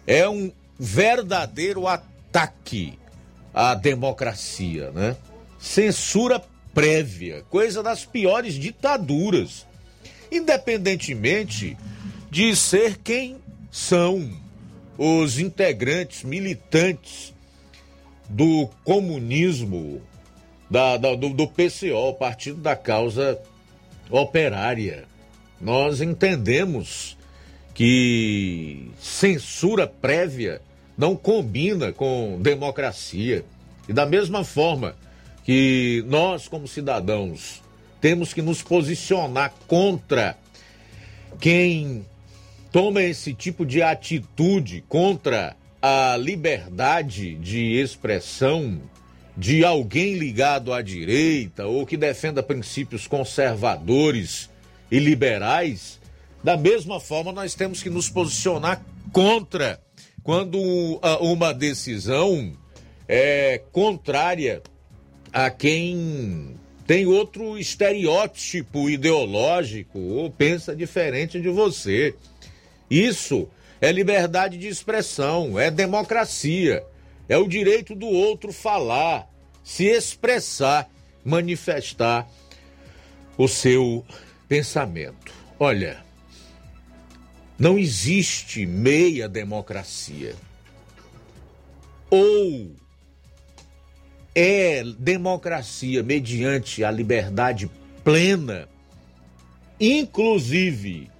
[0.06, 2.96] é um verdadeiro ataque
[3.52, 5.16] à democracia, né?
[5.58, 6.40] Censura
[6.74, 9.66] prévia, coisa das piores ditaduras,
[10.30, 11.76] independentemente
[12.30, 13.36] de ser quem
[13.70, 14.28] são
[14.98, 17.32] os integrantes militantes
[18.28, 20.02] do comunismo,
[20.70, 23.38] da, da- do, do PCO, Partido da Causa
[24.10, 25.04] Operária.
[25.60, 27.16] Nós entendemos
[27.74, 30.60] que censura prévia
[30.96, 33.44] não combina com democracia.
[33.88, 34.94] E da mesma forma
[35.44, 37.62] que nós, como cidadãos,
[38.00, 40.36] temos que nos posicionar contra
[41.38, 42.04] quem
[42.72, 48.80] toma esse tipo de atitude contra a liberdade de expressão
[49.36, 54.48] de alguém ligado à direita ou que defenda princípios conservadores
[54.90, 56.00] e liberais,
[56.42, 59.80] da mesma forma nós temos que nos posicionar contra
[60.22, 62.52] quando ah, uma decisão
[63.06, 64.62] é contrária
[65.34, 66.54] a quem
[66.86, 72.14] tem outro estereótipo ideológico ou pensa diferente de você.
[72.88, 73.48] Isso
[73.80, 76.84] é liberdade de expressão, é democracia,
[77.28, 79.28] é o direito do outro falar,
[79.64, 80.88] se expressar,
[81.24, 82.30] manifestar
[83.36, 84.06] o seu
[84.46, 85.32] pensamento.
[85.58, 86.04] Olha,
[87.58, 90.36] não existe meia democracia.
[92.08, 92.83] Ou
[94.34, 97.70] é democracia mediante a liberdade
[98.02, 98.68] plena,
[99.78, 101.10] inclusive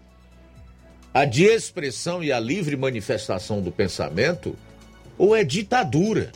[1.13, 4.57] a de expressão e a livre manifestação do pensamento,
[5.17, 6.33] ou é ditadura.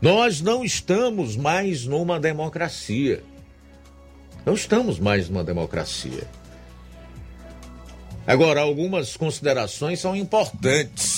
[0.00, 3.22] Nós não estamos mais numa democracia.
[4.46, 6.26] Não estamos mais numa democracia.
[8.24, 11.11] Agora, algumas considerações são importantes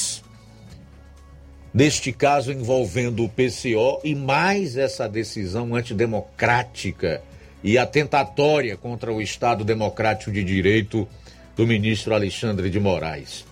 [1.75, 7.21] neste caso envolvendo o PCO e mais essa decisão antidemocrática
[7.65, 11.09] e atentatória contra o Estado Democrático de Direito
[11.57, 13.45] do ministro Alexandre de Moraes.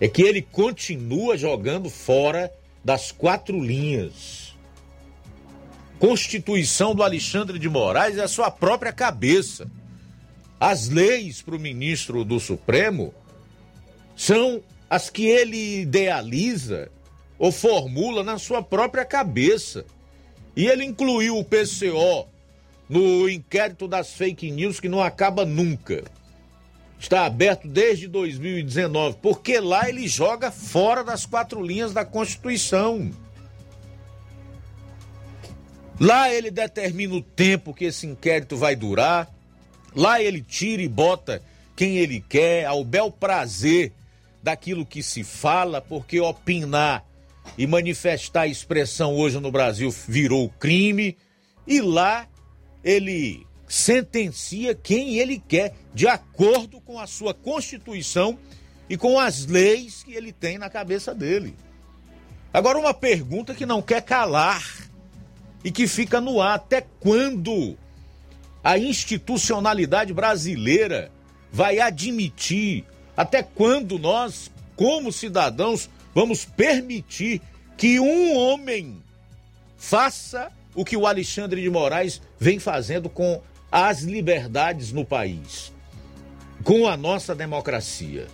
[0.00, 2.52] É que ele continua jogando fora
[2.84, 4.56] das quatro linhas.
[6.00, 9.70] Constituição do Alexandre de Moraes é a sua própria cabeça.
[10.58, 13.14] As leis para o ministro do Supremo
[14.16, 14.60] são
[14.90, 16.90] as que ele idealiza
[17.38, 19.84] ou formula na sua própria cabeça.
[20.56, 22.26] E ele incluiu o PCO
[22.88, 26.04] no inquérito das fake news que não acaba nunca.
[26.98, 33.12] Está aberto desde 2019, porque lá ele joga fora das quatro linhas da Constituição.
[36.00, 39.32] Lá ele determina o tempo que esse inquérito vai durar.
[39.94, 41.40] Lá ele tira e bota
[41.76, 43.92] quem ele quer, ao bel prazer
[44.42, 47.04] daquilo que se fala, porque opinar
[47.56, 51.16] e manifestar a expressão hoje no Brasil virou crime,
[51.66, 52.28] e lá
[52.82, 58.38] ele sentencia quem ele quer, de acordo com a sua Constituição
[58.88, 61.54] e com as leis que ele tem na cabeça dele.
[62.52, 64.64] Agora, uma pergunta que não quer calar
[65.62, 67.76] e que fica no ar: até quando
[68.64, 71.12] a institucionalidade brasileira
[71.52, 72.84] vai admitir,
[73.16, 77.40] até quando nós, como cidadãos, vamos permitir
[77.76, 79.00] que um homem
[79.76, 83.40] faça o que o Alexandre de Moraes vem fazendo com
[83.70, 85.72] as liberdades no país,
[86.64, 88.26] com a nossa democracia.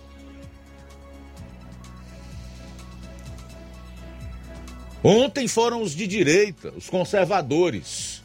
[5.03, 8.23] Ontem foram os de direita, os conservadores.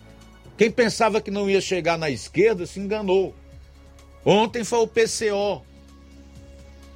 [0.56, 3.34] Quem pensava que não ia chegar na esquerda se enganou.
[4.24, 5.62] Ontem foi o PCO,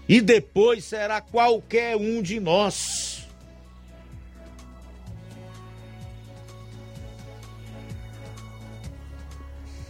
[0.09, 3.27] e depois será qualquer um de nós.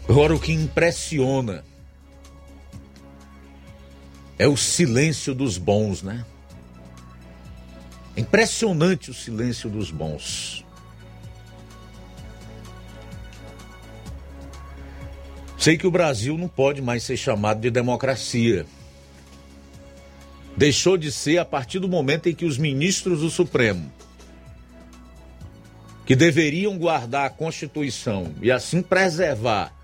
[0.09, 1.65] Agora, o que impressiona
[4.39, 6.25] é o silêncio dos bons, né?
[8.17, 10.65] Impressionante o silêncio dos bons.
[15.59, 18.67] Sei que o Brasil não pode mais ser chamado de democracia
[20.57, 23.93] deixou de ser a partir do momento em que os ministros do Supremo,
[26.07, 29.75] que deveriam guardar a Constituição e assim preservar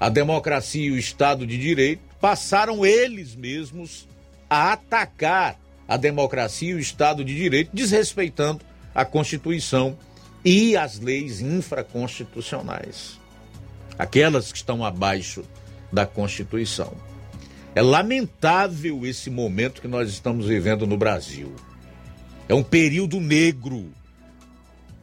[0.00, 4.08] a democracia e o Estado de Direito, passaram eles mesmos
[4.48, 8.64] a atacar a democracia e o Estado de Direito, desrespeitando
[8.94, 9.96] a Constituição
[10.44, 13.18] e as leis infraconstitucionais,
[13.98, 15.44] aquelas que estão abaixo
[15.92, 16.92] da Constituição.
[17.78, 21.54] É lamentável esse momento que nós estamos vivendo no Brasil.
[22.48, 23.94] É um período negro,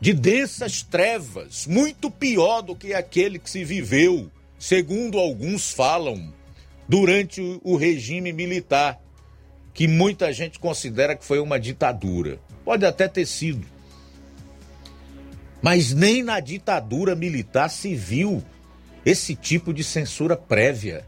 [0.01, 4.29] de densas trevas, muito pior do que aquele que se viveu,
[4.59, 6.33] segundo alguns falam,
[6.85, 9.01] durante o regime militar,
[9.73, 12.41] que muita gente considera que foi uma ditadura.
[12.65, 13.65] Pode até ter sido.
[15.61, 18.43] Mas nem na ditadura militar se viu
[19.05, 21.05] esse tipo de censura prévia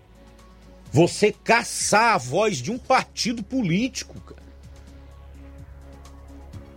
[0.91, 4.19] você caçar a voz de um partido político.
[4.21, 4.41] Cara.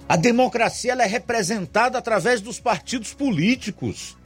[0.09, 4.17] A democracia ela é representada através dos partidos políticos.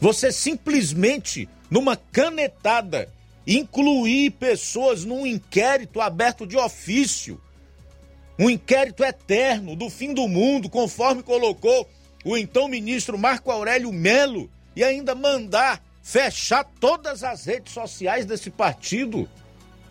[0.00, 3.08] Você simplesmente, numa canetada,
[3.46, 7.40] incluir pessoas num inquérito aberto de ofício,
[8.38, 11.88] um inquérito eterno do fim do mundo, conforme colocou
[12.24, 18.50] o então ministro Marco Aurélio Melo, e ainda mandar fechar todas as redes sociais desse
[18.50, 19.28] partido,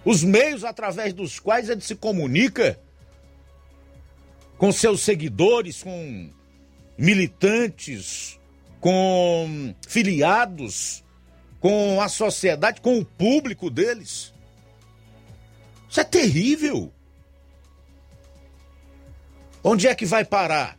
[0.04, 2.80] os meios através dos quais ele se comunica
[4.58, 6.30] com seus seguidores, com
[6.98, 8.40] militantes,
[8.80, 11.04] com filiados,
[11.60, 14.34] com a sociedade, com o público deles.
[15.90, 16.92] Isso é terrível.
[19.64, 20.78] Onde é que vai parar?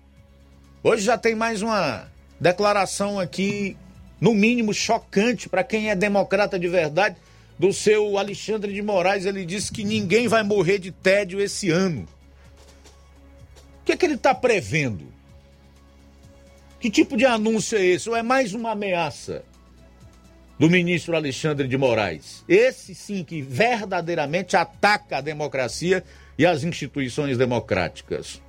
[0.82, 3.77] Hoje já tem mais uma declaração aqui,
[4.21, 7.17] no mínimo chocante para quem é democrata de verdade,
[7.59, 9.25] do seu Alexandre de Moraes.
[9.25, 12.07] Ele disse que ninguém vai morrer de tédio esse ano.
[13.81, 15.05] O que, é que ele está prevendo?
[16.79, 18.09] Que tipo de anúncio é esse?
[18.09, 19.45] Ou é mais uma ameaça
[20.59, 22.45] do ministro Alexandre de Moraes?
[22.49, 26.03] Esse sim que verdadeiramente ataca a democracia
[26.39, 28.41] e as instituições democráticas.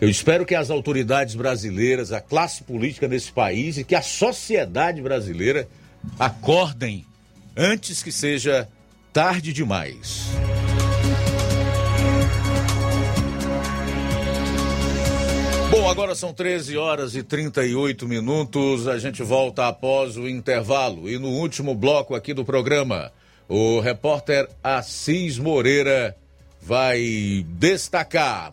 [0.00, 5.02] Eu espero que as autoridades brasileiras, a classe política desse país e que a sociedade
[5.02, 5.68] brasileira
[6.18, 7.04] acordem
[7.56, 8.68] antes que seja
[9.12, 10.28] tarde demais.
[15.70, 18.88] Bom, agora são 13 horas e 38 minutos.
[18.88, 21.10] A gente volta após o intervalo.
[21.10, 23.12] E no último bloco aqui do programa,
[23.48, 26.16] o repórter Assis Moreira
[26.62, 28.52] vai destacar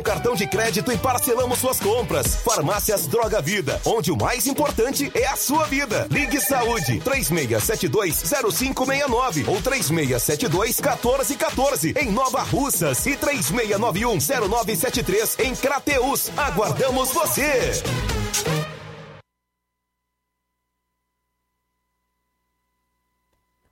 [0.01, 2.37] com cartão de crédito e parcelamos suas compras.
[2.37, 6.07] Farmácias Droga Vida, onde o mais importante é a sua vida.
[6.09, 16.31] Ligue Saúde 36720569 ou 36721414 em Nova Russas e 36910973 em Crateus.
[16.35, 17.83] Aguardamos você.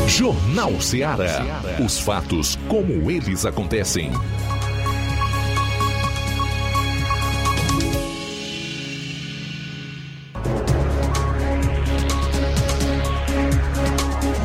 [0.08, 1.42] Jornal Ceará.
[1.84, 4.10] Os fatos como eles acontecem.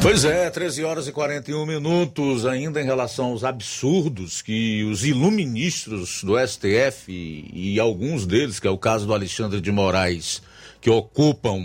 [0.08, 6.22] Pois é, 13 horas e 41 minutos, ainda em relação aos absurdos que os iluministros
[6.22, 10.40] do STF e, e alguns deles, que é o caso do Alexandre de Moraes,
[10.80, 11.60] que ocupam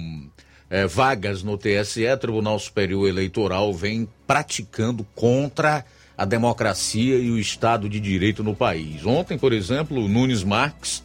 [0.71, 5.85] eh, vagas no TSE, Tribunal Superior Eleitoral, vem praticando contra
[6.17, 9.05] a democracia e o Estado de Direito no país.
[9.05, 11.03] Ontem, por exemplo, o Nunes Marques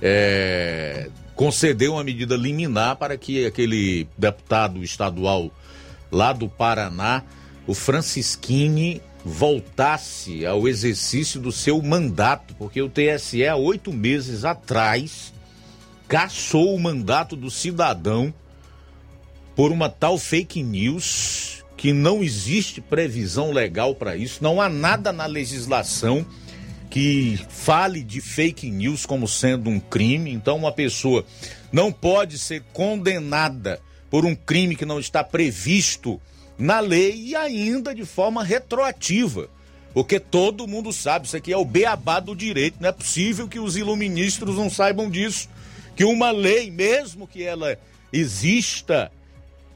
[0.00, 5.52] eh, concedeu uma medida liminar para que aquele deputado estadual
[6.14, 7.22] lá do Paraná,
[7.66, 15.32] o Francisquini voltasse ao exercício do seu mandato, porque o TSE, há oito meses atrás,
[16.06, 18.32] cassou o mandato do cidadão
[19.56, 25.12] por uma tal fake news que não existe previsão legal para isso, não há nada
[25.12, 26.24] na legislação
[26.90, 31.24] que fale de fake news como sendo um crime, então uma pessoa
[31.72, 33.80] não pode ser condenada
[34.14, 36.20] por um crime que não está previsto
[36.56, 39.48] na lei e ainda de forma retroativa.
[39.92, 43.58] Porque todo mundo sabe, isso aqui é o beabá do direito, não é possível que
[43.58, 45.48] os iluministros não saibam disso.
[45.96, 47.76] Que uma lei, mesmo que ela
[48.12, 49.10] exista,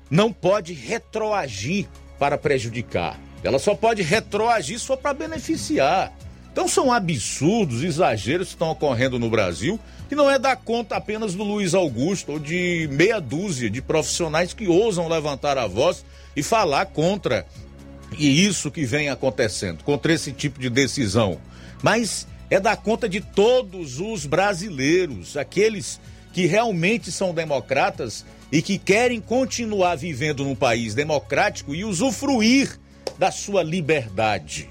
[0.08, 3.18] não pode retroagir para prejudicar.
[3.42, 6.16] Ela só pode retroagir só para beneficiar.
[6.52, 11.34] Então são absurdos, exageros que estão ocorrendo no Brasil que não é dar conta apenas
[11.34, 16.04] do Luiz Augusto ou de meia dúzia de profissionais que ousam levantar a voz
[16.34, 17.46] e falar contra
[18.16, 21.38] e isso que vem acontecendo, contra esse tipo de decisão.
[21.82, 26.00] Mas é dar conta de todos os brasileiros, aqueles
[26.32, 32.78] que realmente são democratas e que querem continuar vivendo num país democrático e usufruir
[33.18, 34.70] da sua liberdade,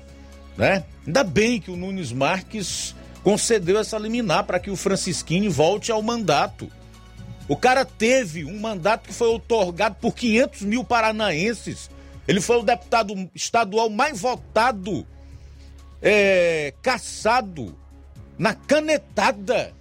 [0.57, 0.83] né?
[1.05, 2.95] Ainda bem que o Nunes Marques
[3.27, 6.71] concedeu essa liminar para que o Francisquini volte ao mandato.
[7.45, 11.89] O cara teve um mandato que foi otorgado por 500 mil paranaenses.
[12.25, 15.05] Ele foi o deputado estadual mais votado,
[16.01, 17.77] é, caçado
[18.37, 19.73] na canetada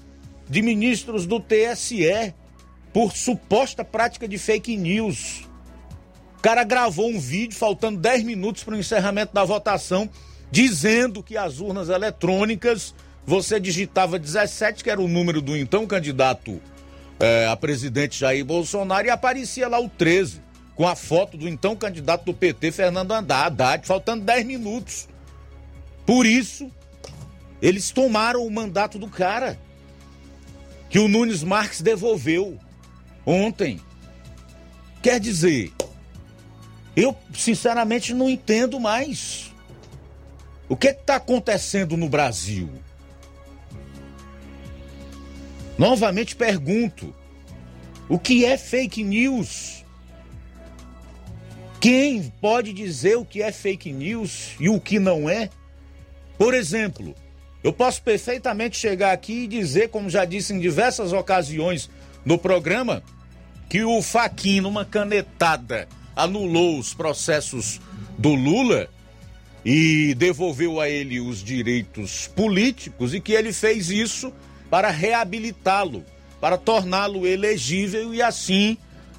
[0.49, 2.35] de ministros do TSE
[2.93, 5.49] por suposta prática de fake news.
[6.37, 10.11] O cara gravou um vídeo faltando 10 minutos para o encerramento da votação,
[10.51, 12.93] dizendo que as urnas eletrônicas
[13.27, 16.63] você digitava 17, que era o número do então candidato
[17.19, 20.41] é, a presidente Jair Bolsonaro, e aparecia lá o 13,
[20.77, 25.09] com a foto do então candidato do PT, Fernando Haddad, faltando 10 minutos.
[26.05, 26.71] Por isso,
[27.61, 29.59] eles tomaram o mandato do cara,
[30.89, 32.59] que o Nunes Marques devolveu
[33.25, 33.81] ontem.
[35.03, 35.73] Quer dizer,
[36.95, 39.53] eu sinceramente não entendo mais.
[40.69, 42.71] O que está acontecendo no Brasil?
[45.79, 47.15] Novamente pergunto:
[48.09, 49.85] o que é fake news?
[51.81, 55.51] Quem pode dizer o que é fake news e o que não é?
[56.39, 57.15] Por exemplo,
[57.63, 61.91] eu posso perfeitamente chegar aqui e dizer, como já disse em diversas ocasiões
[62.25, 63.03] no programa,
[63.69, 67.81] que o Faquin, numa canetada, anulou os processos
[68.19, 68.89] do Lula
[69.65, 74.33] e devolveu a ele os direitos políticos e que ele fez isso
[74.77, 76.05] para reabilitá-lo,
[76.39, 78.77] para torná-lo elegível e assim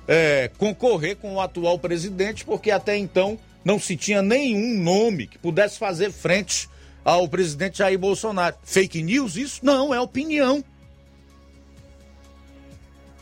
[0.07, 5.39] é, concorrer com o atual presidente, porque até então não se tinha nenhum nome que
[5.39, 6.69] pudesse fazer frente
[7.03, 8.55] ao presidente Jair Bolsonaro.
[8.61, 9.35] Fake news?
[9.35, 10.63] Isso não, é opinião.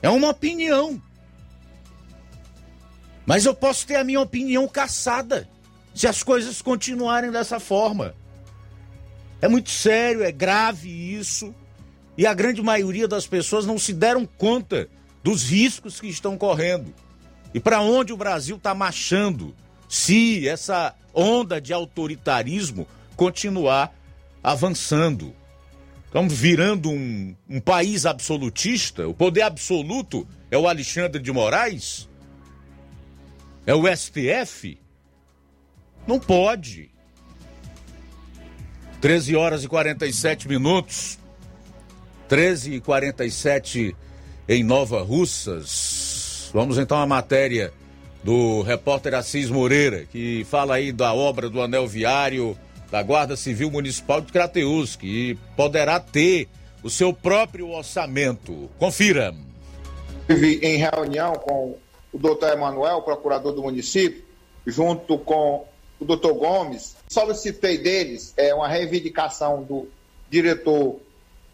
[0.01, 1.01] É uma opinião.
[3.25, 5.47] Mas eu posso ter a minha opinião caçada
[5.93, 8.13] se as coisas continuarem dessa forma.
[9.41, 11.55] É muito sério, é grave isso.
[12.17, 14.87] E a grande maioria das pessoas não se deram conta
[15.23, 16.93] dos riscos que estão correndo.
[17.53, 19.55] E para onde o Brasil está marchando
[19.87, 23.93] se essa onda de autoritarismo continuar
[24.43, 25.33] avançando.
[26.05, 29.07] Estamos virando um, um país absolutista.
[29.07, 32.07] O poder absoluto é o Alexandre de Moraes?
[33.65, 34.77] É o STF?
[36.07, 36.91] Não pode.
[39.01, 41.19] 13 horas e 47 minutos.
[42.27, 43.95] 13 e 47
[44.47, 46.49] em Nova Russas.
[46.53, 47.71] Vamos então à matéria
[48.23, 52.57] do repórter Assis Moreira, que fala aí da obra do anel viário
[52.89, 56.47] da Guarda Civil Municipal de Crateus, que poderá ter
[56.83, 58.69] o seu próprio orçamento.
[58.79, 59.33] Confira.
[60.27, 61.77] Estive em reunião com
[62.11, 64.23] o doutor Emanuel, procurador do município,
[64.65, 65.67] junto com
[65.99, 69.87] o doutor Gomes, solicitei deles é, uma reivindicação do
[70.29, 70.99] diretor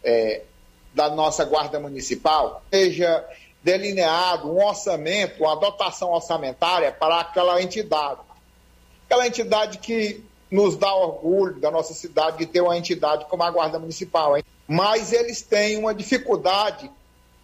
[0.02, 0.42] é,
[0.94, 3.24] da nossa Guarda Municipal, seja
[3.62, 8.20] delineado um orçamento, uma dotação orçamentária para aquela entidade.
[9.06, 13.50] Aquela entidade que nos dá orgulho da nossa cidade de ter uma entidade como a
[13.50, 14.36] Guarda Municipal.
[14.36, 14.44] Hein?
[14.68, 16.90] Mas eles têm uma dificuldade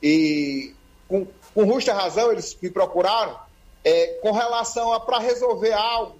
[0.03, 0.75] e,
[1.09, 3.39] com, com justa razão, eles me procuraram
[3.85, 6.18] é, com relação a para resolver algo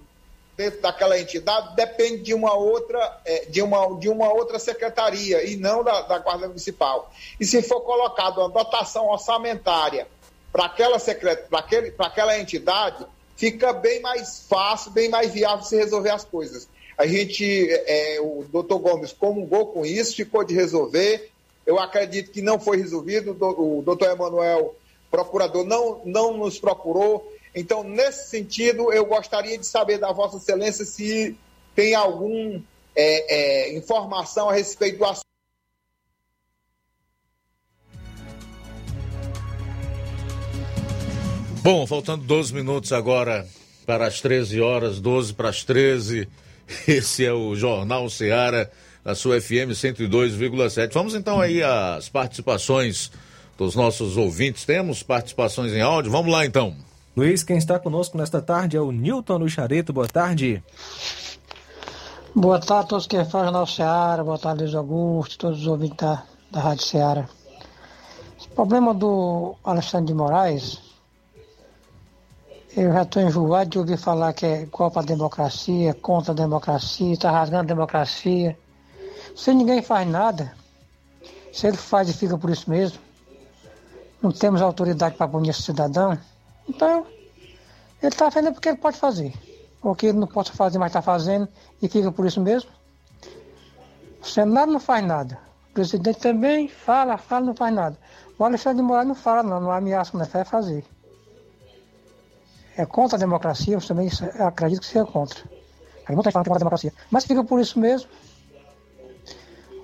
[0.59, 5.55] dentro daquela entidade depende de uma outra, é, de uma, de uma outra secretaria e
[5.55, 7.09] não da, da Guarda Municipal.
[7.39, 10.05] E se for colocado uma dotação orçamentária
[10.51, 11.45] para aquela, secret...
[11.97, 13.05] aquela entidade,
[13.37, 16.67] fica bem mais fácil, bem mais viável se resolver as coisas.
[16.97, 21.31] A gente, é, o doutor Gomes comungou com isso, ficou de resolver.
[21.65, 23.31] Eu acredito que não foi resolvido.
[23.31, 24.75] O doutor Emanuel,
[25.09, 27.31] procurador, não, não nos procurou.
[27.55, 31.35] Então, nesse sentido, eu gostaria de saber da Vossa Excelência se
[31.75, 32.61] tem alguma
[32.95, 35.23] é, é, informação a respeito do assunto.
[41.61, 43.45] Bom, faltando 12 minutos agora
[43.85, 46.27] para as 13 horas, 12 para as 13.
[46.87, 48.71] Esse é o Jornal Seara,
[49.03, 50.93] a sua FM 102,7.
[50.93, 53.11] Vamos então aí às participações
[53.57, 54.65] dos nossos ouvintes.
[54.65, 56.11] Temos participações em áudio?
[56.11, 56.75] Vamos lá então.
[57.17, 59.91] Luiz, quem está conosco nesta tarde é o Newton do Chareto.
[59.91, 60.63] Boa tarde.
[62.35, 64.23] Boa tarde a todos que fazem o Jornal Seara.
[64.23, 67.29] Boa tarde, Luiz Augusto, todos os ouvintes da, da Rádio Seara.
[68.45, 70.79] O problema do Alexandre de Moraes,
[72.77, 77.31] eu já estou enjoado de ouvir falar que é Copa democracia, contra a democracia, está
[77.31, 78.57] rasgando a democracia.
[79.35, 80.53] Se ninguém faz nada,
[81.51, 82.99] se ele faz e fica por isso mesmo,
[84.21, 86.17] não temos autoridade para punir esse cidadão,
[86.69, 87.07] então,
[88.01, 89.33] ele está fazendo porque ele pode fazer.
[89.81, 91.47] Ou que ele não possa fazer, mas está fazendo
[91.81, 92.69] e fica por isso mesmo.
[94.21, 95.39] O Senado não faz nada.
[95.71, 97.97] O presidente também fala, fala, não faz nada.
[98.37, 100.85] O Alexandre de Moraes não fala, não, não ameaça, não é fazer.
[102.77, 104.09] É contra a democracia, eu também
[104.39, 105.43] acredito que seja contra.
[106.05, 106.93] Aí falando que é contra a democracia.
[107.09, 108.09] Mas fica por isso mesmo.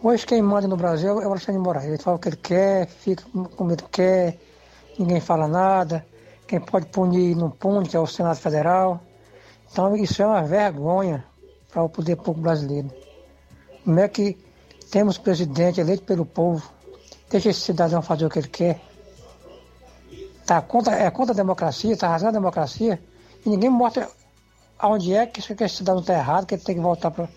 [0.04, 1.88] Hoje quem manda no Brasil é o Alexandre de Moraes.
[1.88, 3.24] Ele fala o que ele quer, fica
[3.56, 4.40] com medo que quer,
[5.00, 6.06] ninguém fala nada.
[6.48, 9.02] Quem pode punir não pune, que é o Senado Federal.
[9.72, 11.26] Então isso é uma vergonha
[11.72, 12.90] para o poder público brasileiro.
[13.84, 14.38] Como é que
[14.90, 16.72] temos presidente eleito pelo povo,
[17.30, 18.80] deixa esse cidadão fazer o que ele quer.
[20.46, 23.02] Tá contra, é contra a democracia, está arrasando a democracia,
[23.46, 24.08] e ninguém mostra
[24.78, 27.28] aonde é que esse cidadão está errado, que ele tem que voltar para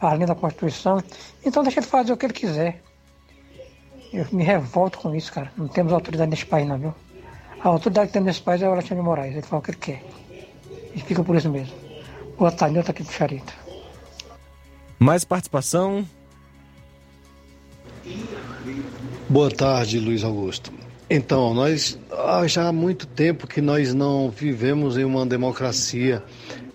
[0.00, 1.02] a linha da Constituição.
[1.44, 2.82] Então deixa ele fazer o que ele quiser.
[4.12, 5.52] Eu me revolto com isso, cara.
[5.56, 6.94] Não temos autoridade nesse país, não, viu?
[7.64, 9.32] A autoridade que tem nesse país é o Alexandre de Moraes.
[9.32, 10.04] Ele fala o que ele quer.
[10.94, 11.74] E fica por isso mesmo.
[12.38, 13.54] Boa tarde, eu estou aqui pro Charito.
[14.98, 16.06] Mais participação.
[19.30, 20.70] Boa tarde, Luiz Augusto.
[21.08, 26.22] Então, nós há já há muito tempo que nós não vivemos em uma democracia.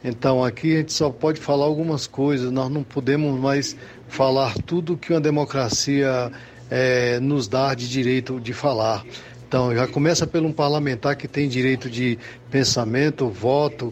[0.04, 4.98] Então, aqui a gente só pode falar algumas coisas, nós não podemos mais falar tudo
[4.98, 6.32] que uma democracia
[6.68, 9.06] é, nos dá de direito de falar.
[9.50, 12.20] Então, já começa pelo um parlamentar que tem direito de
[12.52, 13.92] pensamento, voto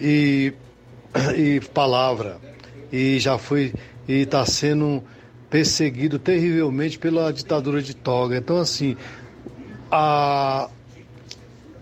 [0.00, 0.52] e,
[1.36, 2.38] e palavra.
[2.90, 3.72] E já foi
[4.08, 5.00] e está sendo
[5.48, 8.36] perseguido terrivelmente pela ditadura de Toga.
[8.36, 8.96] Então, assim,
[9.92, 10.68] a,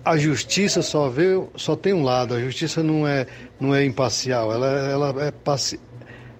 [0.04, 2.34] a justiça só vê, só tem um lado.
[2.34, 3.26] A justiça não é,
[3.58, 4.52] não é imparcial.
[4.52, 5.80] Ela, ela é, passi,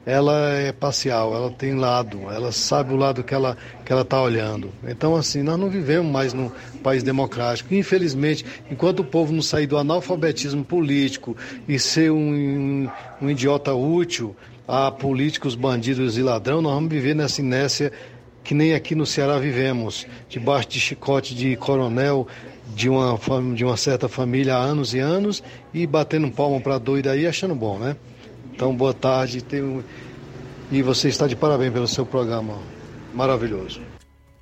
[0.07, 4.21] ela é parcial, ela tem lado, ela sabe o lado que ela que ela está
[4.21, 4.71] olhando.
[4.87, 6.51] Então, assim, nós não vivemos mais num
[6.83, 7.73] país democrático.
[7.75, 11.37] Infelizmente, enquanto o povo não sair do analfabetismo político
[11.67, 12.89] e ser um,
[13.21, 14.37] um, idiota útil
[14.69, 17.93] a políticos, bandidos e ladrão, nós vamos viver nessa inércia
[18.43, 22.29] que nem aqui no Ceará vivemos, debaixo de chicote de coronel
[22.75, 23.19] de uma,
[23.55, 27.55] de uma certa família há anos e anos e batendo palma para doido aí achando
[27.55, 27.97] bom, né?
[28.55, 29.45] Então, boa tarde.
[30.71, 32.59] E você está de parabéns pelo seu programa
[33.13, 33.81] maravilhoso.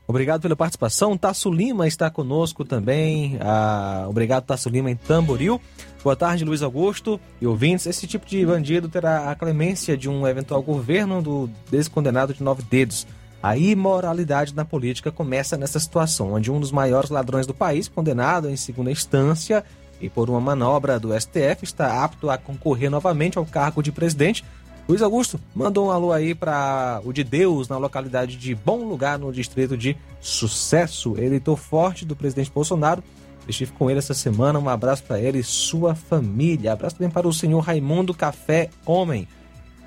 [0.07, 1.17] Obrigado pela participação.
[1.17, 3.39] Tasso Lima está conosco também.
[3.41, 5.61] Ah, obrigado, Tasso Lima, em Tamboril.
[6.05, 7.87] Boa tarde, Luiz Augusto e ouvintes.
[7.87, 12.63] Esse tipo de bandido terá a clemência de um eventual governo do descondenado de nove
[12.63, 13.07] dedos.
[13.43, 18.49] A imoralidade na política começa nessa situação, onde um dos maiores ladrões do país, condenado
[18.49, 19.65] em segunda instância
[20.03, 24.45] e por uma manobra do STF, está apto a concorrer novamente ao cargo de presidente.
[24.89, 29.19] Luiz Augusto mandou um alô aí para o de Deus, na localidade de Bom Lugar,
[29.19, 33.03] no distrito de Sucesso, eleitor forte do presidente Bolsonaro.
[33.49, 34.59] Estive com ele essa semana.
[34.59, 36.73] Um abraço para ele e sua família.
[36.73, 39.27] Abraço também para o senhor Raimundo Café Homem.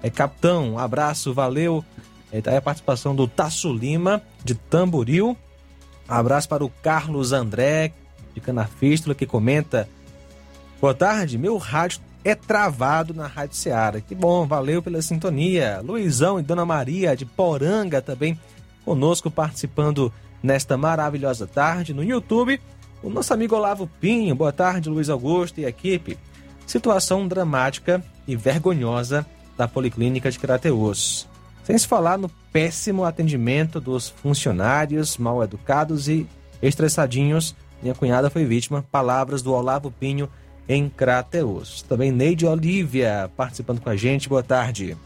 [0.02, 1.84] É capitão, um abraço, valeu.
[2.32, 5.38] Está aí a participação do Tasso Lima, de Tamboril.
[6.08, 7.94] Abraço para o Carlos André,
[8.34, 9.90] de Canafístula, que comenta:
[10.86, 13.99] Boa tarde, meu rádio é travado na Rádio Seara.
[14.02, 15.82] Que bom, valeu pela sintonia.
[15.84, 18.40] Luizão e Dona Maria, de Poranga, também
[18.86, 20.14] conosco, participando
[20.44, 21.91] nesta maravilhosa tarde.
[21.91, 22.62] No YouTube,
[23.02, 24.36] o nosso amigo Olavo Pinho.
[24.36, 26.20] Boa tarde, Luiz Augusto e equipe.
[26.68, 29.26] Situação dramática e vergonhosa
[29.57, 31.28] da Policlínica de Crateus.
[31.64, 36.28] Sem se falar no péssimo atendimento dos funcionários mal educados e
[36.62, 37.56] estressadinhos.
[37.82, 38.86] Minha cunhada foi vítima.
[38.91, 40.30] Palavras do Olavo Pinho
[40.68, 41.82] em Crateus.
[41.82, 44.30] Também Neide Olívia participando com a gente.
[44.30, 44.98] Boa tarde.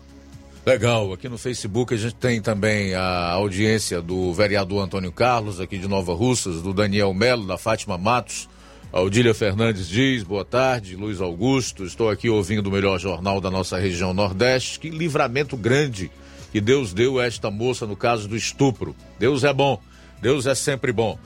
[0.65, 5.77] Legal, aqui no Facebook a gente tem também a audiência do vereador Antônio Carlos, aqui
[5.77, 8.47] de Nova Russas, do Daniel Melo, da Fátima Matos,
[8.91, 13.51] a Odília Fernandes diz, boa tarde, Luiz Augusto, estou aqui ouvindo o melhor jornal da
[13.51, 16.09] nossa região Nordeste, que livramento grande
[16.51, 18.95] que Deus deu a esta moça no caso do estupro.
[19.19, 19.79] Deus é bom,
[20.19, 21.19] Deus é sempre bom.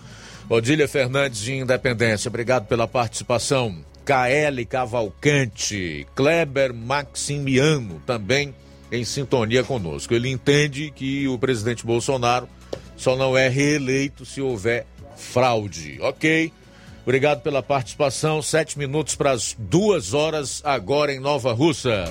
[0.49, 3.77] Odília Fernandes de Independência, obrigado pela participação.
[4.05, 8.53] KL Cavalcante, Kleber Maximiano também
[8.91, 10.13] em sintonia conosco.
[10.13, 12.47] Ele entende que o presidente Bolsonaro
[12.95, 14.85] só não é reeleito se houver
[15.17, 15.97] fraude.
[16.01, 16.51] Ok.
[17.03, 18.41] Obrigado pela participação.
[18.41, 22.09] Sete minutos para as duas horas agora em Nova Russas.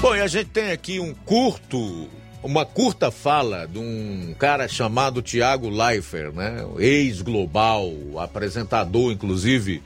[0.00, 2.08] Bom, e a gente tem aqui um curto,
[2.42, 6.64] uma curta fala de um cara chamado Tiago Leifert, né?
[6.78, 9.82] Ex-global, apresentador, inclusive,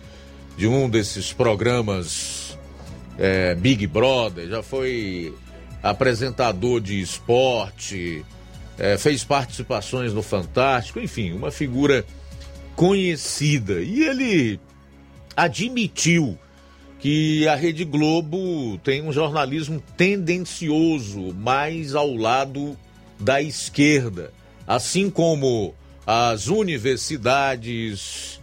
[0.57, 2.59] de um desses programas
[3.19, 5.35] é, Big Brother, já foi
[5.83, 8.24] apresentador de esporte,
[8.78, 12.05] é, fez participações no Fantástico, enfim, uma figura
[12.74, 13.81] conhecida.
[13.83, 14.61] E ele
[15.37, 16.39] admitiu
[17.07, 22.77] que a Rede Globo tem um jornalismo tendencioso, mais ao lado
[23.20, 24.33] da esquerda,
[24.66, 25.73] assim como
[26.05, 28.41] as universidades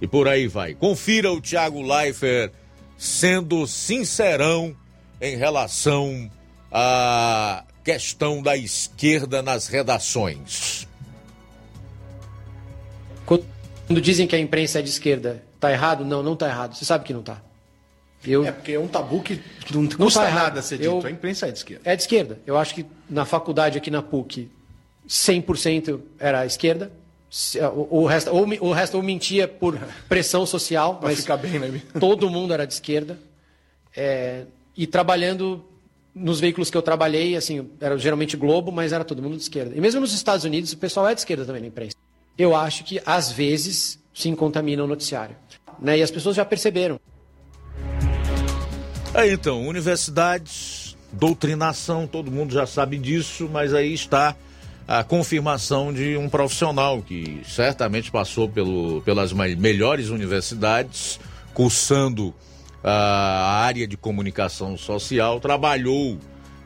[0.00, 0.74] e por aí vai.
[0.76, 2.52] Confira o Tiago Leifert
[2.96, 4.76] sendo sincerão
[5.20, 6.30] em relação
[6.70, 10.86] à questão da esquerda nas redações.
[13.26, 16.04] Quando dizem que a imprensa é de esquerda, tá errado?
[16.04, 16.76] Não, não tá errado.
[16.76, 17.42] Você sabe que não tá.
[18.30, 18.44] Eu...
[18.44, 19.40] É porque é um tabu que
[19.72, 20.86] não, não custa nada ser dito.
[20.86, 21.06] Eu...
[21.06, 21.82] A imprensa é de esquerda.
[21.84, 22.38] É de esquerda.
[22.46, 24.50] Eu acho que na faculdade aqui na PUC,
[25.08, 26.90] 100% era esquerda.
[27.90, 29.76] O, resto, ou, o resto ou mentia por
[30.08, 31.82] pressão social, mas ficar bem, né?
[31.98, 33.18] todo mundo era de esquerda.
[33.96, 34.44] É,
[34.76, 35.64] e trabalhando
[36.14, 39.74] nos veículos que eu trabalhei, assim, era geralmente Globo, mas era todo mundo de esquerda.
[39.74, 41.96] E mesmo nos Estados Unidos, o pessoal é de esquerda também na imprensa.
[42.38, 45.36] Eu acho que, às vezes, sim contamina o noticiário.
[45.80, 45.98] Né?
[45.98, 47.00] E as pessoas já perceberam.
[49.14, 54.34] Aí então, universidades, doutrinação, todo mundo já sabe disso, mas aí está
[54.88, 61.20] a confirmação de um profissional que certamente passou pelo, pelas melhores universidades,
[61.54, 62.34] cursando
[62.82, 66.18] a área de comunicação social, trabalhou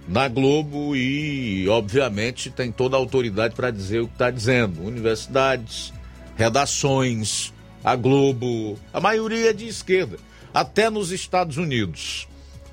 [0.09, 4.83] na Globo e, obviamente, tem toda a autoridade para dizer o que está dizendo.
[4.83, 5.93] Universidades,
[6.35, 7.53] redações,
[7.85, 10.17] a Globo, a maioria é de esquerda,
[10.53, 12.28] até nos Estados Unidos.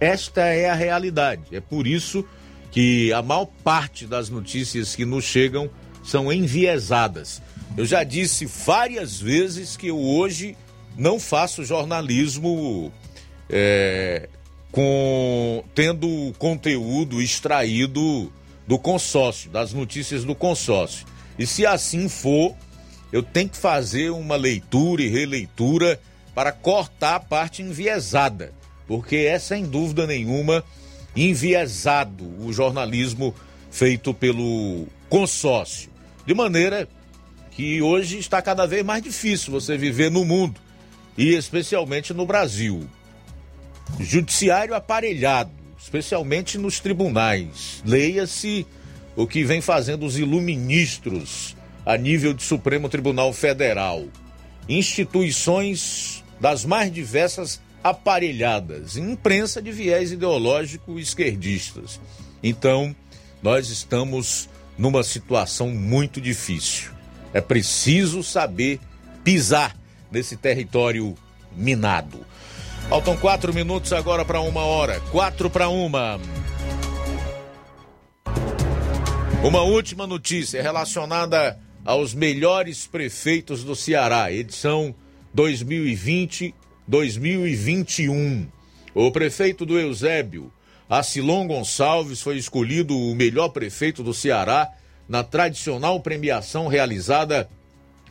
[0.05, 1.41] Esta é a realidade.
[1.51, 2.23] É por isso
[2.69, 5.67] que a maior parte das notícias que nos chegam
[6.03, 7.41] são enviesadas.
[7.75, 10.55] Eu já disse várias vezes que eu hoje
[10.95, 12.93] não faço jornalismo
[13.49, 14.29] é,
[14.71, 18.31] com tendo conteúdo extraído
[18.67, 21.07] do consórcio, das notícias do consórcio.
[21.39, 22.55] E se assim for,
[23.11, 25.99] eu tenho que fazer uma leitura e releitura
[26.35, 28.53] para cortar a parte enviesada,
[28.87, 30.63] porque é sem dúvida nenhuma
[31.15, 33.33] enviesado o jornalismo
[33.71, 35.89] feito pelo consórcio.
[36.25, 36.87] De maneira
[37.51, 40.59] que hoje está cada vez mais difícil você viver no mundo
[41.17, 42.87] e especialmente no Brasil.
[43.99, 47.81] Judiciário aparelhado, especialmente nos tribunais.
[47.85, 48.65] Leia-se
[49.15, 51.55] o que vem fazendo os iluministros
[51.85, 54.05] a nível de Supremo Tribunal Federal.
[54.67, 62.01] Instituições das mais diversas aparelhadas, imprensa de viés ideológico esquerdistas.
[62.41, 62.95] Então,
[63.43, 66.89] nós estamos numa situação muito difícil.
[67.31, 68.79] É preciso saber
[69.23, 69.77] pisar
[70.11, 71.15] nesse território
[71.55, 72.25] minado.
[72.89, 74.99] Faltam quatro minutos agora para uma hora.
[75.11, 76.19] Quatro para uma.
[79.43, 84.95] Uma última notícia relacionada aos melhores prefeitos do Ceará, edição
[86.89, 88.47] 2020-2021.
[88.93, 90.51] O prefeito do Eusébio,
[90.89, 94.69] Acilon Gonçalves, foi escolhido o melhor prefeito do Ceará
[95.07, 97.49] na tradicional premiação realizada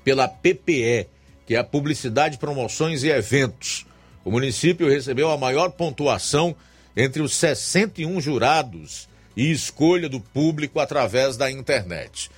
[0.03, 1.09] pela PPE,
[1.47, 3.87] que é a Publicidade, Promoções e Eventos.
[4.25, 6.55] O município recebeu a maior pontuação
[6.97, 12.31] entre os 61 jurados e escolha do público através da internet.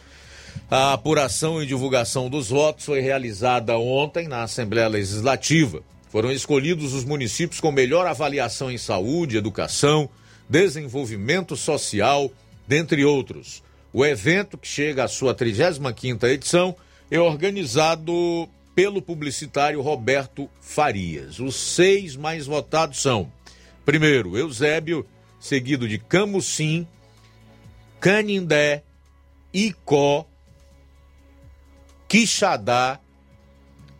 [0.70, 5.82] A apuração e divulgação dos votos foi realizada ontem na Assembleia Legislativa.
[6.16, 10.08] Foram escolhidos os municípios com melhor avaliação em saúde, educação,
[10.48, 12.32] desenvolvimento social,
[12.66, 13.62] dentre outros.
[13.92, 16.74] O evento, que chega à sua 35ª edição,
[17.10, 21.38] é organizado pelo publicitário Roberto Farias.
[21.38, 23.30] Os seis mais votados são:
[23.84, 25.04] primeiro, Eusébio,
[25.38, 26.88] seguido de Camusim,
[28.00, 28.82] Canindé,
[29.52, 30.26] Icó,
[32.08, 33.00] Quixadá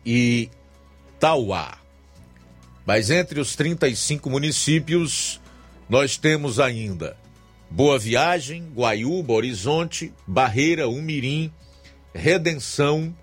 [0.03, 0.49] e
[1.19, 1.85] Tauá.
[2.87, 5.41] Mas entre os 35 municípios,
[5.89, 7.17] nós temos ainda
[7.69, 11.51] Boa Viagem, Guaiúba, Horizonte, Barreira, Umirim,
[12.15, 13.13] Redenção,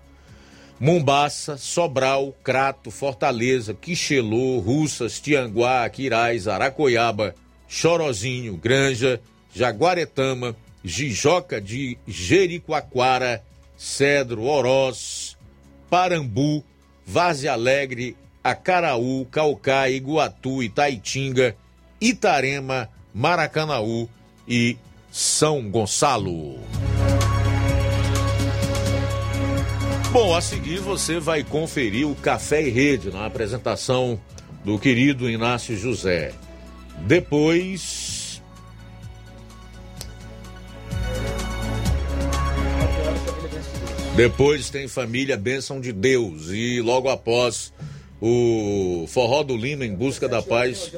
[0.79, 7.33] Mombaça, Sobral, Crato, Fortaleza, Quixelô, Russas, Tianguá, Quirais, Aracoiaba,
[7.67, 9.19] Chorozinho, Granja,
[9.51, 13.43] Jaguaretama, Jijoca de Jericoacoara,
[13.75, 15.35] Cedro, Oroz,
[15.89, 16.63] Parambu,
[17.03, 18.15] Vaze Alegre,
[18.45, 21.55] Acaraú, Caucá, Iguatu, Itaitinga,
[21.99, 24.07] Itarema, Maracanaú
[24.47, 24.77] e
[25.11, 26.59] São Gonçalo.
[30.11, 34.21] Bom, a seguir você vai conferir o Café e Rede na apresentação
[34.63, 36.31] do querido Inácio José.
[36.99, 38.43] Depois.
[44.15, 47.73] Depois tem Família Bênção de Deus e logo após
[48.21, 50.91] o Forró do Lima em Busca da Paz.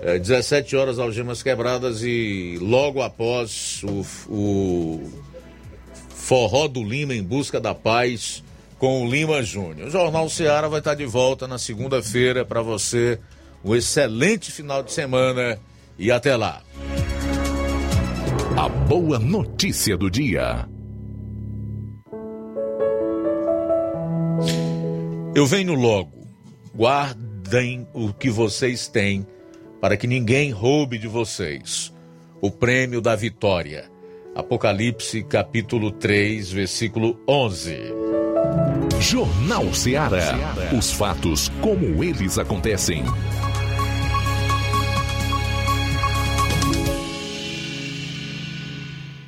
[0.00, 5.10] É, 17 horas algemas quebradas e logo após o, o
[6.08, 8.42] Forró do Lima em Busca da Paz
[8.78, 9.88] com o Lima Júnior.
[9.88, 13.18] O Jornal Ceará vai estar de volta na segunda-feira para você.
[13.64, 15.58] Um excelente final de semana
[15.98, 16.62] e até lá.
[18.56, 20.68] A boa notícia do dia.
[25.34, 26.15] Eu venho logo.
[26.76, 29.26] Guardem o que vocês têm
[29.80, 31.90] para que ninguém roube de vocês.
[32.38, 33.90] O prêmio da vitória.
[34.34, 37.78] Apocalipse capítulo 3, versículo 11.
[39.00, 40.34] Jornal Ceará.
[40.76, 43.02] Os fatos como eles acontecem.